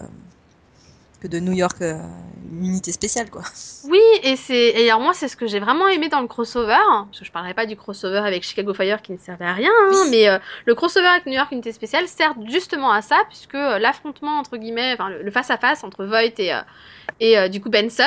[1.21, 1.95] que de New York, euh,
[2.51, 3.41] une unité spéciale, quoi.
[3.85, 6.75] Oui, et c'est et alors moi c'est ce que j'ai vraiment aimé dans le crossover,
[7.05, 9.71] parce que je parlerai pas du crossover avec Chicago Fire qui ne servait à rien,
[9.71, 10.09] hein, Oui.
[10.11, 13.79] mais euh, le crossover avec New York Unité Spéciale sert justement à ça, puisque euh,
[13.79, 16.51] l'affrontement entre guillemets, enfin le, le face à face entre Voight et
[17.19, 18.03] et du coup Benson,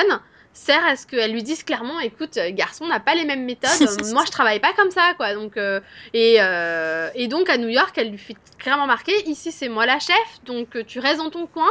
[0.52, 3.70] sert à ce qu'elle lui dise clairement écoute garçon on n'a pas les mêmes méthodes
[4.12, 5.80] moi je travaille pas comme ça quoi donc euh,
[6.12, 9.86] et, euh, et donc à New York elle lui fait clairement marquer ici c'est moi
[9.86, 11.70] la chef donc tu restes dans ton coin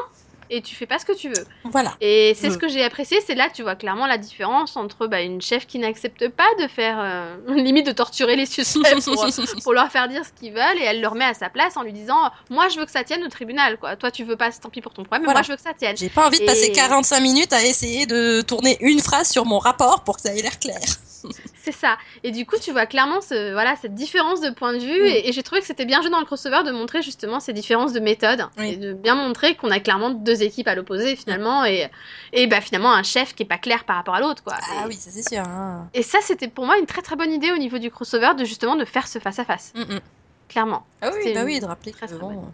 [0.50, 1.96] et tu fais pas ce que tu veux Voilà.
[2.02, 2.54] et c'est Mm.
[2.54, 5.42] ce que j'ai apprécié c'est là que tu vois clairement la différence entre bah, une
[5.42, 9.26] chef qui n'accepte pas de faire euh, limite de torturer les suspects pour,
[9.64, 11.84] pour leur faire dire ce qu'ils veulent et elle le remet à sa place en
[11.84, 14.52] lui disant moi je veux que ça tienne au tribunal quoi toi tu veux pas
[14.52, 16.40] tant pis pour ton problème mais moi je veux que ça tienne J'ai pas envie
[16.40, 20.16] de passer Et- 45 minutes à essayer de tourner une phrase sur mon rapport pour
[20.16, 20.80] que ça ait l'air clair.
[21.62, 21.98] C'est ça.
[22.24, 25.02] Et du coup, tu vois clairement ce, voilà, cette différence de point de vue.
[25.02, 25.06] Mm.
[25.06, 27.52] Et, et j'ai trouvé que c'était bien joué dans le crossover de montrer justement ces
[27.54, 28.46] différences de méthode.
[28.58, 28.70] Oui.
[28.74, 31.66] Et de bien montrer qu'on a clairement deux équipes à l'opposé finalement.
[31.66, 31.90] Et,
[32.34, 34.44] et bah, finalement, un chef qui est pas clair par rapport à l'autre.
[34.44, 34.54] quoi.
[34.58, 35.44] Ah et, oui, ça c'est sûr.
[35.46, 35.90] hein.
[35.94, 38.46] et ça, c'était pour moi une très très bonne idée au niveau du crossover de
[38.46, 39.74] justement de faire ce face-à-face.
[39.76, 40.00] Mm, mm.
[40.48, 40.86] Clairement.
[41.02, 42.46] Ah oui, bah oui, de rappeler très, que très bon.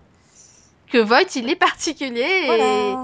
[0.91, 2.21] Que Voight, il est particulier.
[2.21, 2.63] Et, Voilà.
[2.63, 2.95] et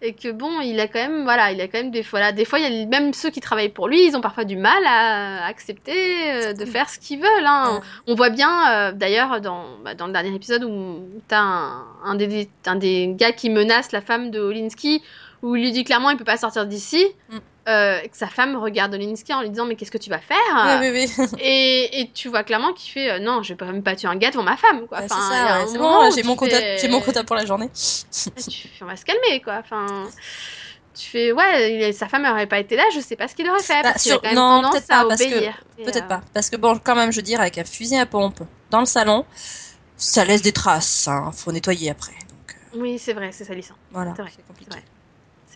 [0.00, 2.44] que bon, il a quand même, voilà, il a quand même des fois là, des
[2.44, 4.82] fois, il y a même ceux qui travaillent pour lui, ils ont parfois du mal
[4.86, 7.46] à accepter euh, de faire ce qu'ils veulent.
[7.46, 7.80] Hein.
[8.06, 12.14] On voit bien, euh, d'ailleurs, dans, bah, dans le dernier épisode où t'as un, un,
[12.14, 15.02] des, un des gars qui menace la femme de Olinsky,
[15.42, 17.38] où il lui dit clairement il peut pas sortir d'ici, Mm.
[17.68, 20.36] Euh, que sa femme regarde Olinsky en lui disant mais qu'est-ce que tu vas faire?
[20.80, 21.26] Oui, oui, oui.
[21.40, 24.08] et, et tu vois clairement qu'il fait euh, non, je vais pas même pas tuer
[24.08, 24.98] un gars devant ma femme quoi.
[25.00, 27.68] Bah, Enfin, c'est ouais, bon, j'ai mon, quota- fais- j'ai mon quota pour la journée.
[27.70, 29.58] tu fais, on va se calmer quoi.
[29.60, 30.06] Enfin,
[30.94, 33.48] tu fais ouais, il- sa femme aurait pas été là, je sais pas ce qu'il
[33.50, 35.62] aurait fait Bah, parce sur- non, peut-être pas, parce que- obéir.
[35.76, 36.20] Peut-être euh, pas.
[36.32, 38.40] Parce que bon, quand même, je veux dire, avec un fusil à pompe
[38.70, 39.26] dans le salon,
[39.98, 41.06] ça laisse des traces.
[41.08, 41.30] Hein.
[41.34, 42.12] Faut nettoyer après.
[42.12, 43.74] Donc, Oui, c'est vrai, c'est salissant.
[43.90, 44.70] voilà, c'est compliqué.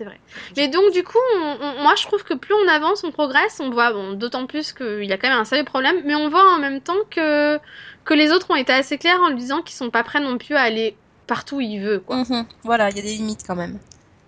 [0.00, 0.18] C'est vrai.
[0.56, 3.60] Mais donc, du coup, on- on- moi, je trouve que plus on avance, on progresse.
[3.60, 6.30] On voit, bon, d'autant plus qu'il y a quand même un sérieux problème, mais on
[6.30, 7.58] voit en même temps que,
[8.06, 10.38] que les autres ont été assez clairs en lui disant qu'ils sont pas prêts non
[10.38, 10.96] plus à aller
[11.26, 12.16] partout où il veut, quoi.
[12.16, 12.46] Mhm.
[12.64, 13.78] Voilà, il y a des limites quand même.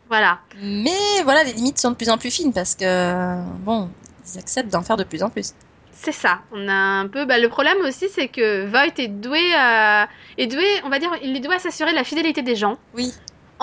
[0.08, 0.40] Voilà.
[0.60, 3.88] Mais voilà, les limites sont de plus en plus fines parce que, bon,
[4.30, 5.54] ils acceptent d'en faire de plus en plus.
[5.94, 6.40] C'est ça.
[6.52, 7.24] On a un peu.
[7.24, 10.08] Bah, le problème aussi, c'est que Voight est doué à.
[10.36, 12.76] est doué, on va dire, il est doué à s'assurer de la fidélité des gens.
[12.94, 13.12] Oui.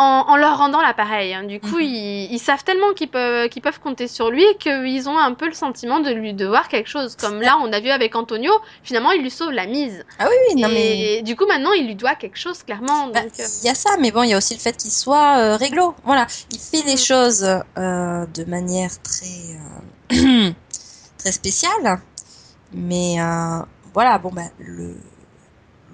[0.01, 1.33] En, en leur rendant l'appareil.
[1.33, 1.43] hein.
[1.43, 1.81] Du coup, Mhm.
[1.83, 5.45] ils, ils savent tellement qu'ils peuvent, qu'ils peuvent compter sur lui qu'ils ont un peu
[5.47, 7.17] le sentiment de lui devoir quelque chose.
[7.17, 10.05] Comme là, on a vu avec Antonio, finalement, il lui sauve la mise.
[10.17, 11.21] Ah oui, oui, non mais.
[11.23, 13.07] Du coup, maintenant, il lui doit quelque chose, clairement.
[13.07, 14.77] Bah, donc, euh, Il y a ça, mais bon, il y a aussi le fait
[14.77, 15.93] qu'il soit euh, réglo.
[16.05, 16.97] Voilà, il fait les Mm.
[16.97, 17.43] choses
[17.77, 19.57] euh, de manière très
[20.13, 20.51] euh,
[21.17, 21.99] très spéciale,
[22.71, 23.15] mais
[23.93, 24.95] voilà, bon bah le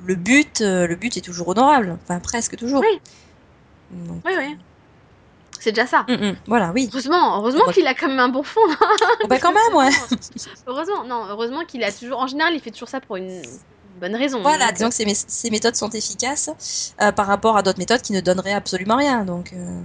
[0.06, 2.82] le but le but est toujours honorable, enfin presque toujours.
[2.82, 3.00] Oui.
[4.08, 4.58] Donc, Oui, oui.
[5.60, 6.06] C'est déjà ça.
[6.08, 6.90] mm, mm, voilà, oui.
[6.92, 7.74] Heureusement, heureusement Ouais.
[7.74, 8.60] qu'il a quand même un bon fond.
[9.30, 9.90] Bah quand même, ouais.
[10.68, 12.20] Heureusement, non, heureusement qu'il a toujours.
[12.20, 13.42] En général, il fait toujours ça pour une
[14.00, 14.42] bonne raison.
[14.42, 16.50] Voilà, Donc, disons que ces, mé- ces méthodes sont efficaces
[17.02, 19.26] euh, par rapport à d'autres méthodes qui ne donneraient absolument rien.
[19.26, 19.82] Donc, euh,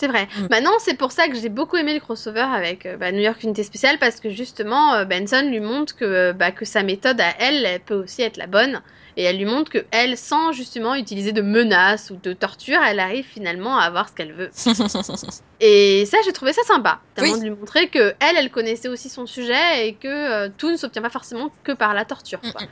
[0.00, 0.28] C'est vrai.
[0.36, 0.46] Mm.
[0.50, 3.42] Maintenant, c'est pour ça que j'ai beaucoup aimé le crossover avec euh, bah, New York
[3.44, 7.20] Unité Spéciale parce que justement, euh, Benson lui montre que, euh, bah, que sa méthode
[7.20, 8.82] à elle, elle peut aussi être la bonne.
[9.16, 12.98] Et elle lui montre que elle, sans justement utiliser de menaces ou de torture, elle
[13.00, 14.50] arrive finalement à avoir ce qu'elle veut.
[15.60, 17.32] Et ça, j'ai trouvé ça sympa, Oui.
[17.38, 20.76] de lui montrer que elle, elle connaissait aussi son sujet et que euh, tout ne
[20.76, 22.40] s'obtient pas forcément que par la torture.
[22.40, 22.62] Quoi.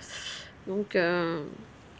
[0.66, 1.42] Donc, euh,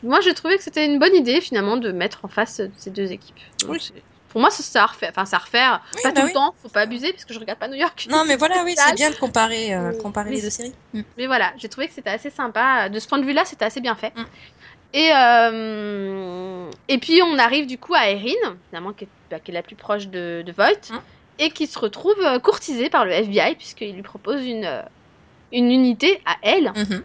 [0.02, 2.90] moi, j'ai trouvé que c'était une bonne idée finalement de mettre en face euh, ces
[2.90, 3.38] deux équipes.
[3.62, 3.92] Donc, Oui.
[4.30, 5.10] C'est- Pour moi, ça, ça à refaire.
[5.10, 5.82] Enfin, ça à refaire.
[5.96, 6.32] Oui, pas bah tout oui.
[6.32, 8.06] le temps, faut pas abuser parce que je regarde pas New York.
[8.10, 10.72] non, mais voilà, oui, c'est bien de comparer, euh, comparer les deux séries.
[10.94, 11.02] Mm.
[11.18, 12.88] Mais voilà, j'ai trouvé que c'était assez sympa.
[12.88, 14.12] De ce point de vue-là, c'était assez bien fait.
[14.16, 14.24] Mm.
[14.92, 19.50] Et, euh, et puis, on arrive du coup à Erin, finalement, qui est, bah, qui
[19.50, 20.98] est la plus proche de, de Voight, Mm.
[21.38, 24.68] et qui se retrouve euh, courtisée par le FBI, puisqu'il lui propose une,
[25.52, 27.02] une unité à elle, Mhm.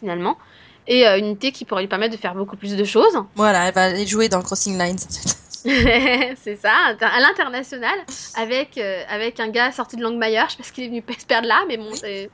[0.00, 0.38] finalement.
[0.86, 3.16] Et euh, une unité qui pourrait lui permettre de faire beaucoup plus de choses.
[3.36, 4.96] Voilà, elle va aller jouer dans Crossing Lines.
[4.96, 5.36] en fait.
[6.36, 7.98] c'est ça, à l'international,
[8.36, 11.04] avec, euh, avec un gars sorti de Langmayer, je sais pas ce qu'il est venu
[11.18, 12.30] se perdre là, mais bon, c'est...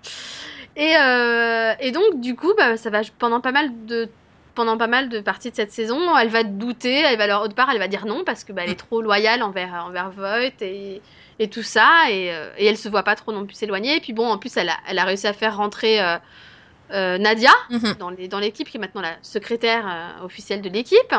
[0.77, 4.09] Et, euh, et donc, du coup, bah, ça va pendant pas mal de
[4.55, 7.49] pendant pas mal de parties de cette saison, elle va douter, elle va leur au
[7.49, 10.63] départ, elle va dire non parce que bah, elle est trop loyale envers envers Voight
[10.63, 11.03] et,
[11.39, 13.97] et tout ça, et, euh, et elle se voit pas trop non plus s'éloigner.
[13.97, 17.51] Et puis bon, en plus, elle a, elle a réussi à faire rentrer euh, Nadia
[17.99, 21.15] dans les- dans l'équipe, qui est maintenant la secrétaire officielle de l'équipe.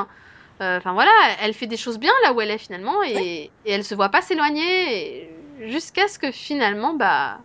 [0.59, 3.83] Enfin voilà, elle fait des choses bien là où elle est finalement, et, et elle
[3.83, 5.29] se voit pas s'éloigner,
[5.61, 7.39] jusqu'à ce que finalement, bah,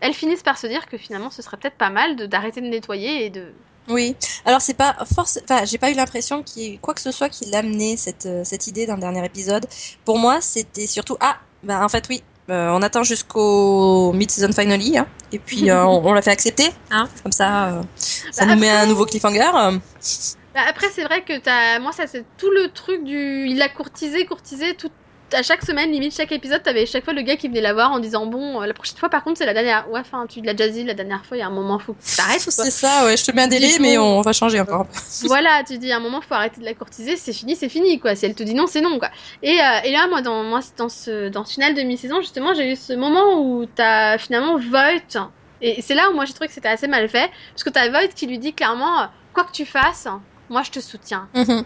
[0.00, 2.66] elle finisse par se dire que finalement, ce serait peut-être pas mal de- d'arrêter de
[2.68, 3.52] nettoyer et de.
[3.88, 4.14] Oui.
[4.44, 5.38] Alors c'est pas force.
[5.44, 8.26] Enfin, j'ai pas eu l'impression qu'il y ait quoi que ce soit qui l'amenait cette
[8.26, 9.66] euh, cette idée d'un dernier épisode.
[10.04, 12.22] Pour moi, c'était surtout ah bah en fait oui.
[12.50, 16.70] euh, on attend jusqu'au mid-season finale, hein, et puis euh, on, on l'a fait accepter,
[16.90, 19.50] hein, comme ça, euh, ça Bah, nous met un nouveau cliffhanger.
[20.58, 23.68] Bah, après, c'est vrai que t'as, moi, ça c'est tout le truc du, il l'a
[23.68, 24.90] courtisé, courtisé, tout,
[25.32, 27.92] à chaque semaine, limite chaque épisode, t'avais chaque fois le gars qui venait la voir
[27.92, 29.88] en disant bon, euh, la prochaine fois par contre c'est la dernière.
[29.88, 31.92] Ouais, enfin tu l'as déjà dit la dernière fois, il y a un moment faut
[31.92, 32.42] que t'arrêtes.
[32.42, 32.64] quoi.
[32.64, 34.88] C'est ça, ouais, je te mets un délai, mais on va changer encore.
[35.26, 38.00] voilà, tu dis à un moment faut arrêter de la courtiser, c'est fini, c'est fini
[38.00, 38.16] quoi.
[38.16, 39.10] Si elle te dit non, c'est non quoi.
[39.44, 42.52] Et, euh, et là moi dans moi dans ce dans ce final de mi-saison justement,
[42.54, 45.30] j'ai eu ce moment où t'as finalement Voight
[45.60, 47.88] et c'est là où moi j'ai trouvé que c'était assez mal fait parce que t'as
[47.90, 50.08] Voight qui lui dit clairement quoi que tu fasses,
[50.50, 51.28] moi je te soutiens.
[51.34, 51.64] Mhm.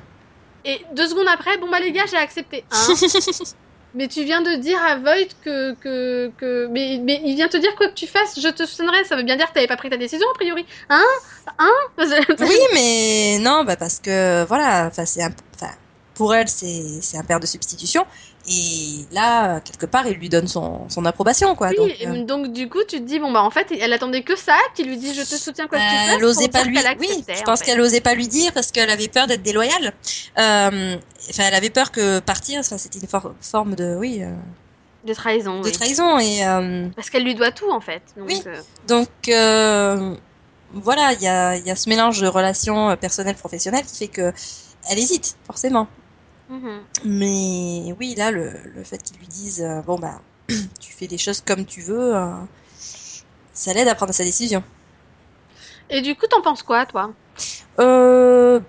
[0.65, 2.65] Et deux secondes après, bon bah les gars, j'ai accepté.
[2.71, 2.95] Hein
[3.95, 6.67] mais tu viens de dire à Voight que, que, que...
[6.71, 9.05] Mais, mais il vient te dire quoi que tu fasses, je te soutiendrai.
[9.05, 10.65] Ça veut bien dire que t'avais pas pris ta décision, a priori.
[10.89, 11.05] Hein?
[11.59, 11.73] Hein?
[12.39, 15.31] Oui, mais non, bah parce que voilà, c'est un,
[16.15, 18.07] pour elle c'est un père de substitution
[18.49, 21.69] et là quelque part il lui donne son son approbation quoi.
[21.71, 24.23] Oui, donc, euh, donc du coup, tu te dis, bon bah en fait, elle attendait
[24.23, 26.15] que ça, qu'il lui dit je te soutiens quoi que tu bah, fasses.
[26.17, 26.79] elle osait pas lui.
[26.99, 29.93] Oui, je en pense qu'elle osait pas lui dire parce qu'elle avait peur d'être déloyale.
[30.39, 30.97] Euh,
[31.31, 34.33] Enfin, elle avait peur que partir, c'était une for- forme de oui euh,
[35.07, 35.73] De trahison, de oui.
[35.73, 38.03] trahison et euh, Parce qu'elle lui doit tout en fait.
[38.17, 38.43] Donc, Oui.
[38.47, 40.17] euh, Donc euh,
[40.73, 44.09] voilà, il y a, y a ce mélange de relations euh, personnelles professionnelles qui fait
[44.09, 44.33] que
[44.91, 45.87] elle hésite forcément.
[46.53, 46.83] Mhm.
[47.05, 50.21] Mais oui, là le, le fait qu'ils lui disent euh, bon bah
[50.81, 52.35] tu fais les choses comme tu veux, euh,
[53.53, 54.63] ça l'aide à prendre sa décision.
[55.91, 57.13] Et du coup, t'en penses quoi, toi?
[57.81, 58.61] Euh,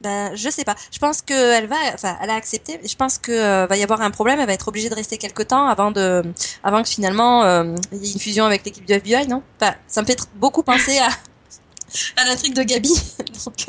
[0.00, 0.74] ben, je sais pas.
[0.90, 2.80] Je pense que elle va, enfin, elle a accepté.
[2.84, 4.40] Je pense que euh, va y avoir un problème.
[4.40, 6.22] Elle va être obligée de rester quelque temps avant de,
[6.64, 7.44] avant que finalement
[7.92, 9.42] il y ait une fusion avec l'équipe du FBI, non?
[9.60, 11.08] Enfin, ça me fait beaucoup penser à,
[12.16, 12.92] à l'intrigue de Gabi.
[13.44, 13.66] Donc,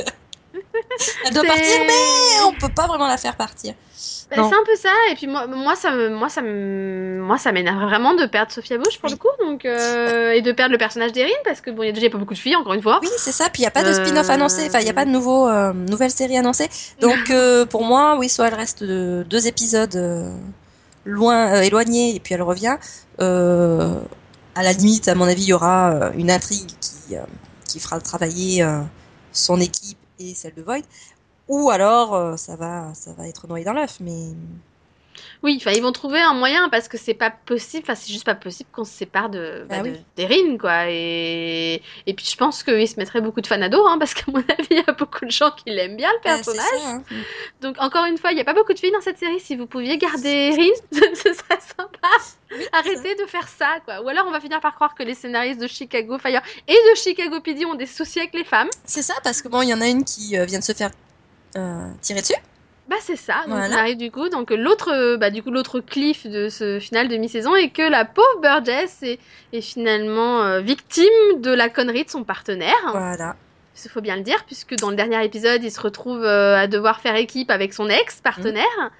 [1.26, 3.74] elle doit partir, mais on peut pas vraiment la faire partir.
[4.30, 7.38] Bah, c'est un peu ça, et puis moi, moi ça me, moi ça me, moi
[7.38, 9.12] ça m'énerve vraiment de perdre Sophia Bush pour Oui.
[9.12, 11.90] le coup, donc euh, et de perdre le personnage d'Erin parce que bon, il y
[11.90, 13.00] a déjà pas beaucoup de filles encore une fois.
[13.02, 13.50] Oui, c'est ça.
[13.50, 14.64] Puis il y a pas de spin-off Euh, annoncé.
[14.68, 16.70] Enfin, il y a pas de nouveau, euh, nouvelle série annoncée.
[17.02, 20.34] Donc euh, pour moi, oui, soit elle reste de deux épisodes euh,
[21.04, 22.78] loin, euh, éloignés, et puis elle revient.
[23.20, 23.96] Euh,
[24.56, 27.22] à la limite, à mon avis, il y aura euh, une intrigue qui euh,
[27.68, 28.80] qui fera travailler euh,
[29.34, 29.98] son équipe
[30.36, 30.84] celle de Void.
[31.48, 34.00] Ou alors, euh, ça va, ça va être noyé dans l'œuf.
[34.02, 34.34] Mais
[35.44, 38.26] Oui, enfin ils vont trouver un moyen parce que c'est pas possible, enfin c'est juste
[38.26, 39.94] pas possible qu'on se sépare de, bah, Ah oui.
[40.16, 40.90] d'Erin quoi.
[40.90, 44.14] Et et puis je pense qu'ils se mettraient beaucoup de fans à dos, hein, parce
[44.14, 46.66] qu'à mon avis il y a beaucoup de gens qui l'aiment bien le c'est personnage.
[46.82, 47.04] ça, hein.
[47.62, 49.40] Donc encore une fois, il n'y a pas beaucoup de filles dans cette série.
[49.40, 50.70] Si vous pouviez garder Erin,
[51.14, 52.10] ce serait sympa.
[52.54, 54.02] Oui, Arrêtez de faire ça, quoi.
[54.02, 56.96] Ou alors on va finir par croire que les scénaristes de Chicago Fire et de
[56.98, 58.68] Chicago PD ont des soucis avec les femmes.
[58.84, 60.74] C'est ça, parce que bon, il y en a une qui euh, vient de se
[60.74, 60.92] faire
[61.58, 62.34] euh, tirer dessus.
[62.92, 63.36] Bah c'est ça.
[63.48, 63.80] Donc Voilà.
[63.80, 64.28] arrive du coup.
[64.28, 67.82] Donc l'autre, euh, bah du coup l'autre cliff de ce final de mi-saison est que
[67.82, 69.18] la pauvre Burgess est,
[69.54, 72.76] est finalement euh, victime de la connerie de son partenaire.
[72.92, 73.38] Voilà.
[73.86, 76.68] Il faut bien le dire, puisque dans le dernier épisode, il se retrouve euh, à
[76.68, 78.92] devoir faire équipe avec son ex-partenaire.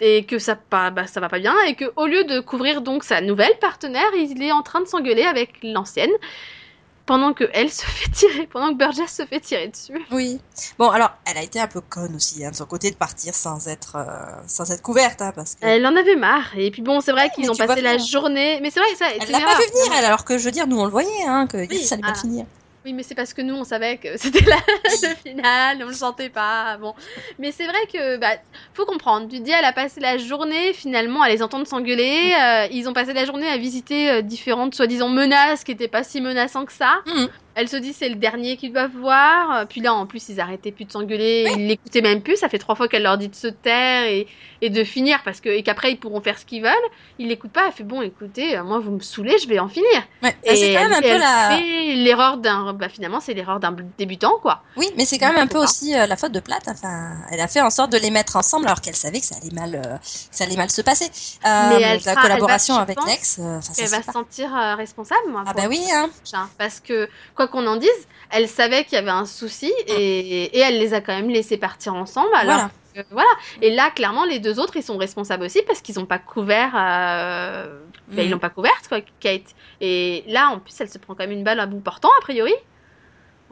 [0.00, 2.82] Et que ça, pas, bah, ça va pas bien, et que au lieu de couvrir
[2.82, 6.10] donc sa nouvelle partenaire, il est en train de s'engueuler avec l'ancienne,
[7.06, 10.04] pendant que elle se fait tirer, pendant que Burgess se fait tirer dessus.
[10.10, 10.40] Oui.
[10.78, 13.34] Bon, alors, elle a été un peu conne aussi, hein, de son côté, de partir
[13.34, 15.64] sans être, euh, sans être couverte, hein, parce que.
[15.64, 18.70] Elle en avait marre, et puis bon, c'est vrai qu'ils ont passé la journée, mais
[18.70, 20.66] c'est vrai que ça, Elle l'a pas vu venir, elle, alors que je veux dire,
[20.66, 22.12] nous on le voyait, hein, que Oui, ça allait ah.
[22.12, 22.44] pas finir.
[22.86, 25.92] Oui, mais c'est parce que nous, on savait que c'était la le final, on le
[25.92, 26.76] sentait pas.
[26.76, 26.94] Bon,
[27.40, 28.36] mais c'est vrai que bah
[28.74, 29.28] faut comprendre.
[29.28, 32.32] Tu dis, elle a passé la journée finalement à les entendre s'engueuler.
[32.40, 36.04] euh, ils ont passé la journée à visiter euh, différentes soi-disant menaces qui étaient pas
[36.04, 37.00] si menaçantes que ça.
[37.06, 37.28] Mhm.
[37.58, 39.66] Elle se dit c'est le dernier qu'ils doivent voir.
[39.66, 41.46] Puis là, en plus, ils arrêtaient plus de s'engueuler.
[41.56, 42.36] Ils l'écoutaient même plus.
[42.36, 44.28] Ça fait trois fois qu'elle leur dit de se taire et,
[44.60, 46.72] et de finir parce que et qu'après ils pourront faire ce qu'ils veulent.
[47.18, 47.64] Ils l'écoutent pas.
[47.66, 49.88] Elle fait bon, écoutez, euh, moi vous me saumez, je vais en finir.
[50.22, 51.50] Ouais, bah, c'est quand même un elle- peu elle la.
[51.56, 52.74] fait l'erreur d'un.
[52.74, 54.62] Bah, finalement, c'est l'erreur d'un débutant, quoi.
[54.76, 56.62] Oui, mais c'est quand même un peu aussi euh, la faute de Platt.
[56.68, 59.36] Enfin, elle a fait en sorte de les mettre ensemble alors qu'elle savait que ça
[59.40, 61.06] allait mal, euh, ça allait mal se passer.
[61.06, 63.38] Euh, Mais elle la sera- collaboration elle va- je avec l'ex,
[63.78, 65.42] Elle va se sentir responsable, moi.
[65.46, 66.10] Ah bah oui, hein.
[66.58, 67.90] Parce que, quoi qu'on en dise,
[68.30, 71.56] elle savait qu'il y avait un souci et, et elle les a quand même laissés
[71.56, 72.30] partir ensemble.
[72.34, 72.70] Alors Voilà.
[72.94, 73.28] que, voilà.
[73.62, 76.72] Et là, clairement, les deux autres, ils sont responsables aussi parce qu'ils n'ont pas couvert.
[76.74, 77.80] euh,
[78.12, 78.30] Ils Mm.
[78.30, 79.42] l'ont pas couverte, quoi, Kate.
[79.80, 82.20] Et là, en plus, elle se prend quand même une balle à bout portant, a
[82.22, 82.54] priori.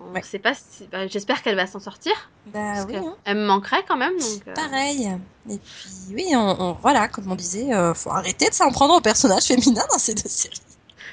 [0.00, 0.22] On Ouais.
[0.22, 2.12] sait pas si- bah, J'espère qu'elle va s'en sortir.
[2.46, 2.96] Bah oui.
[2.96, 3.14] hein.
[3.24, 4.16] Elle me manquerait quand même.
[4.18, 5.08] Donc, euh, Pareil.
[5.48, 8.94] Et puis oui, on, on- voilà, comme on disait, euh, faut arrêter de s'en prendre
[8.94, 10.60] aux personnages féminins dans ces deux séries.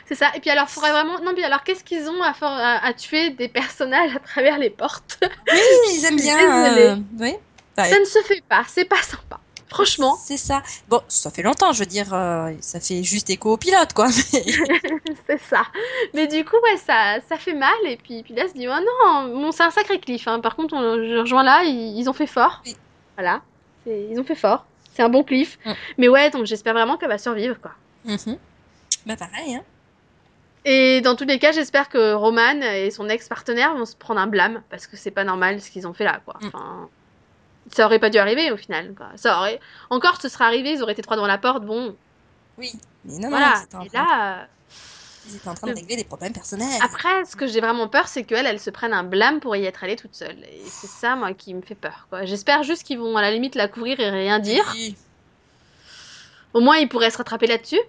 [0.08, 0.32] C'est ça.
[0.36, 1.20] Et puis alors, faudrait vraiment.
[1.20, 4.58] Non, mais alors, qu'est-ce qu'ils ont à, for- à, à tuer des personnages à travers
[4.58, 5.20] les portes?
[5.22, 5.60] Oui,
[5.94, 6.78] ils aiment bien.
[6.78, 7.36] euh, oui.
[7.78, 8.64] Bah, Ça ne se fait pas.
[8.68, 9.40] C'est pas sympa.
[9.70, 10.62] Franchement, C'est ça.
[10.90, 14.08] Bon, ça fait longtemps, je veux dire, euh, ça fait juste écho au pilote, quoi.
[14.08, 14.44] mais-
[15.28, 15.62] c'est ça.
[16.14, 17.72] Mais du coup, ouais, ça, ça fait mal.
[17.86, 20.28] Et puis, puis là, se dit, oh non, bon, c'est un sacré cliff.
[20.28, 20.42] hein.
[20.42, 22.62] Par contre, on, je rejoins là, ils, ils ont fait fort.
[22.66, 22.76] Oui.
[23.16, 23.42] Voilà.
[23.86, 24.66] Ils ont fait fort.
[24.94, 25.58] C'est un bon cliff.
[25.66, 25.72] Mm.
[26.00, 27.72] Mais ouais, donc j'espère vraiment qu'elle va survivre, quoi.
[28.04, 28.38] Mhm.
[29.06, 29.62] Bah pareil, hein.
[30.66, 34.28] Et dans tous les cas, j'espère que Roman et son ex-partenaire vont se prendre un
[34.28, 36.36] blâme parce que c'est pas normal ce qu'ils ont fait là, quoi.
[36.42, 36.48] Mm.
[36.48, 36.90] Enfin,
[37.72, 39.08] ça aurait pas dû arriver au final, quoi.
[39.16, 39.60] Ça aurait
[39.90, 41.96] encore, ce serait arrivé, ils auraient été trois devant la porte, bon,
[42.58, 42.72] Oui.
[43.06, 43.64] Mais non, non, voilà.
[43.74, 44.46] en Et train- là, euh,
[45.28, 46.68] ils étaient en train de régler des problèmes personnels.
[46.84, 49.66] après, ce que j'ai vraiment peur, c'est qu'elle, elle se prenne un blâme pour y
[49.66, 50.38] être allée toute seule.
[50.44, 52.26] Et c'est ça, moi, qui me fait peur, quoi.
[52.26, 54.64] J'espère juste qu'ils vont à la limite la couvrir et rien dire.
[54.76, 54.96] Oui.
[56.54, 57.80] Au moins, ils pourraient se rattraper là-dessus.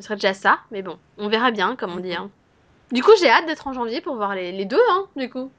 [0.00, 2.14] Ce serait déjà ça, mais bon, on verra bien, comme on dit.
[2.14, 2.30] hein.
[2.90, 5.50] Du coup, j'ai hâte d'être en janvier pour voir les, les deux, hein, du coup.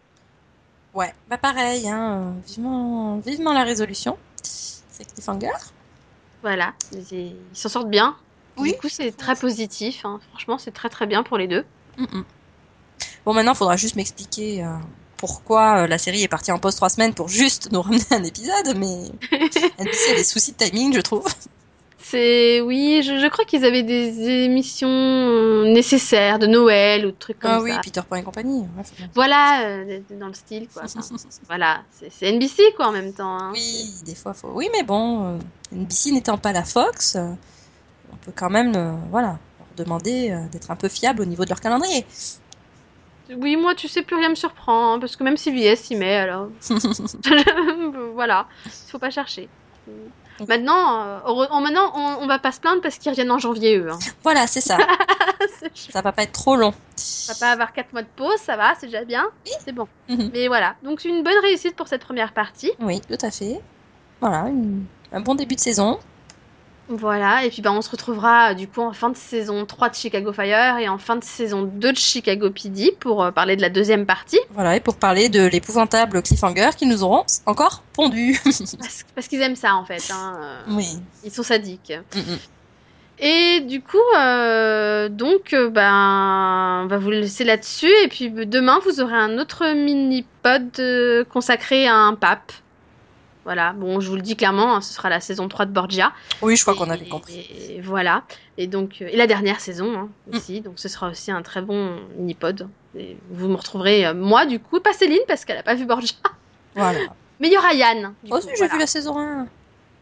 [0.93, 2.33] Ouais, bah pareil, hein.
[2.45, 4.17] Vivement, vivement la résolution.
[4.43, 5.51] C'est Cliffhanger.
[6.41, 8.15] Voilà, ils s'en sortent bien.
[8.57, 8.71] Oui.
[8.73, 10.03] Du coup, c'est très positif.
[10.05, 10.19] hein.
[10.31, 11.63] Franchement, c'est très très bien pour les deux.
[13.25, 14.69] Bon, maintenant, il faudra juste m'expliquer euh,
[15.17, 18.23] pourquoi euh, la série est partie en pause trois semaines pour juste nous ramener un
[18.23, 19.05] épisode, mais
[19.79, 21.25] NBC a des soucis de timing, je trouve.
[22.11, 27.15] C'est oui, je, je crois qu'ils avaient des émissions euh, nécessaires de Noël ou de
[27.15, 27.63] trucs comme ah ça.
[27.63, 28.59] oui, Peter Pan et compagnie.
[28.59, 29.07] ouais.
[29.15, 30.83] Voilà, euh, dans le style quoi.
[30.83, 30.99] Enfin,
[31.47, 33.39] voilà, c'est NBC quoi en même temps.
[33.39, 33.51] hein.
[33.53, 34.49] Oui, des fois, faut.
[34.53, 35.37] Oui, mais bon, euh,
[35.73, 37.29] NBC n'étant pas la Fox, euh,
[38.11, 38.73] on peut quand même,
[39.09, 42.05] voilà, leur demander d'être un peu fiable au niveau de leur calendrier.
[43.37, 46.17] Oui, moi, tu sais, plus rien me surprend hein, parce que même CBS y met
[46.17, 46.49] alors.
[48.13, 49.47] voilà, il faut pas chercher.
[50.47, 53.77] Maintenant, euh, oh, maintenant, on, on va pas se plaindre parce qu'ils reviennent en janvier
[53.77, 53.89] eux.
[53.91, 53.99] Hein.
[54.23, 54.77] voilà, c'est ça.
[55.75, 56.73] ça va pas être trop long.
[57.29, 59.25] On va pas avoir 4 mois de pause, ça va, c'est déjà bien.
[59.63, 59.87] C'est bon.
[60.09, 60.31] Mhm.
[60.33, 62.71] Mais voilà, donc c'est une bonne réussite pour cette première partie.
[62.79, 63.59] Oui, tout à fait.
[64.19, 65.99] Voilà, une- un bon début de saison.
[66.97, 69.89] Voilà, et puis bah, on se retrouvera euh, du coup en fin de saison 3
[69.89, 73.55] de Chicago Fire et en fin de saison 2 de Chicago PD pour euh, parler
[73.55, 74.39] de la deuxième partie.
[74.51, 78.39] Voilà, et pour parler de l'épouvantable cliffhanger qui nous auront encore pondu.
[78.43, 80.03] Parce, parce qu'ils aiment ça en fait.
[80.11, 80.87] hein, euh, oui.
[81.23, 81.93] Ils sont sadiques.
[82.13, 82.37] Mm-mm.
[83.23, 87.91] Et du coup, euh, donc, euh, ben, on va vous laisser là-dessus.
[88.03, 92.51] Et puis demain, vous aurez un autre mini-pod consacré à un pape.
[93.43, 96.13] Voilà, bon, je vous le dis clairement, hein, ce sera la saison 3 de Borgia.
[96.43, 97.39] Oui, je crois qu'on avait compris.
[97.69, 98.23] Et voilà.
[98.57, 100.35] Et donc, euh, et la dernière saison hein, Mm.
[100.35, 100.61] aussi.
[100.61, 102.67] Donc, ce sera aussi un très bon mini-pod.
[102.95, 105.85] Et vous me retrouverez, euh, moi, du coup, pas Céline, parce qu'elle a pas vu
[105.85, 106.13] Borgia.
[106.75, 106.99] Voilà.
[107.39, 108.13] Mais il y aura Yann.
[108.23, 109.47] du Oh, coup, si, j'ai vu la saison 1.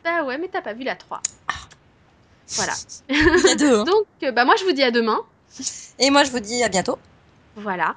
[0.03, 1.21] Ah ouais, mais t'as pas vu la 3.
[2.55, 2.73] Voilà.
[3.09, 3.79] Il y a deux.
[3.79, 3.83] hein.
[3.83, 5.19] Donc, euh, bah, moi, je vous dis à demain.
[5.99, 6.97] Et moi, je vous dis à bientôt.
[7.55, 7.95] Voilà.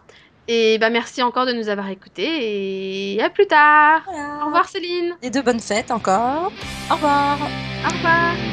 [0.48, 3.14] Et bah, merci encore de nous avoir écoutés.
[3.14, 4.02] Et à plus tard.
[4.06, 4.42] Voilà.
[4.42, 5.14] Au revoir, Céline.
[5.22, 6.52] Et de bonnes fêtes encore.
[6.90, 7.38] Au revoir.
[7.84, 8.51] Au revoir.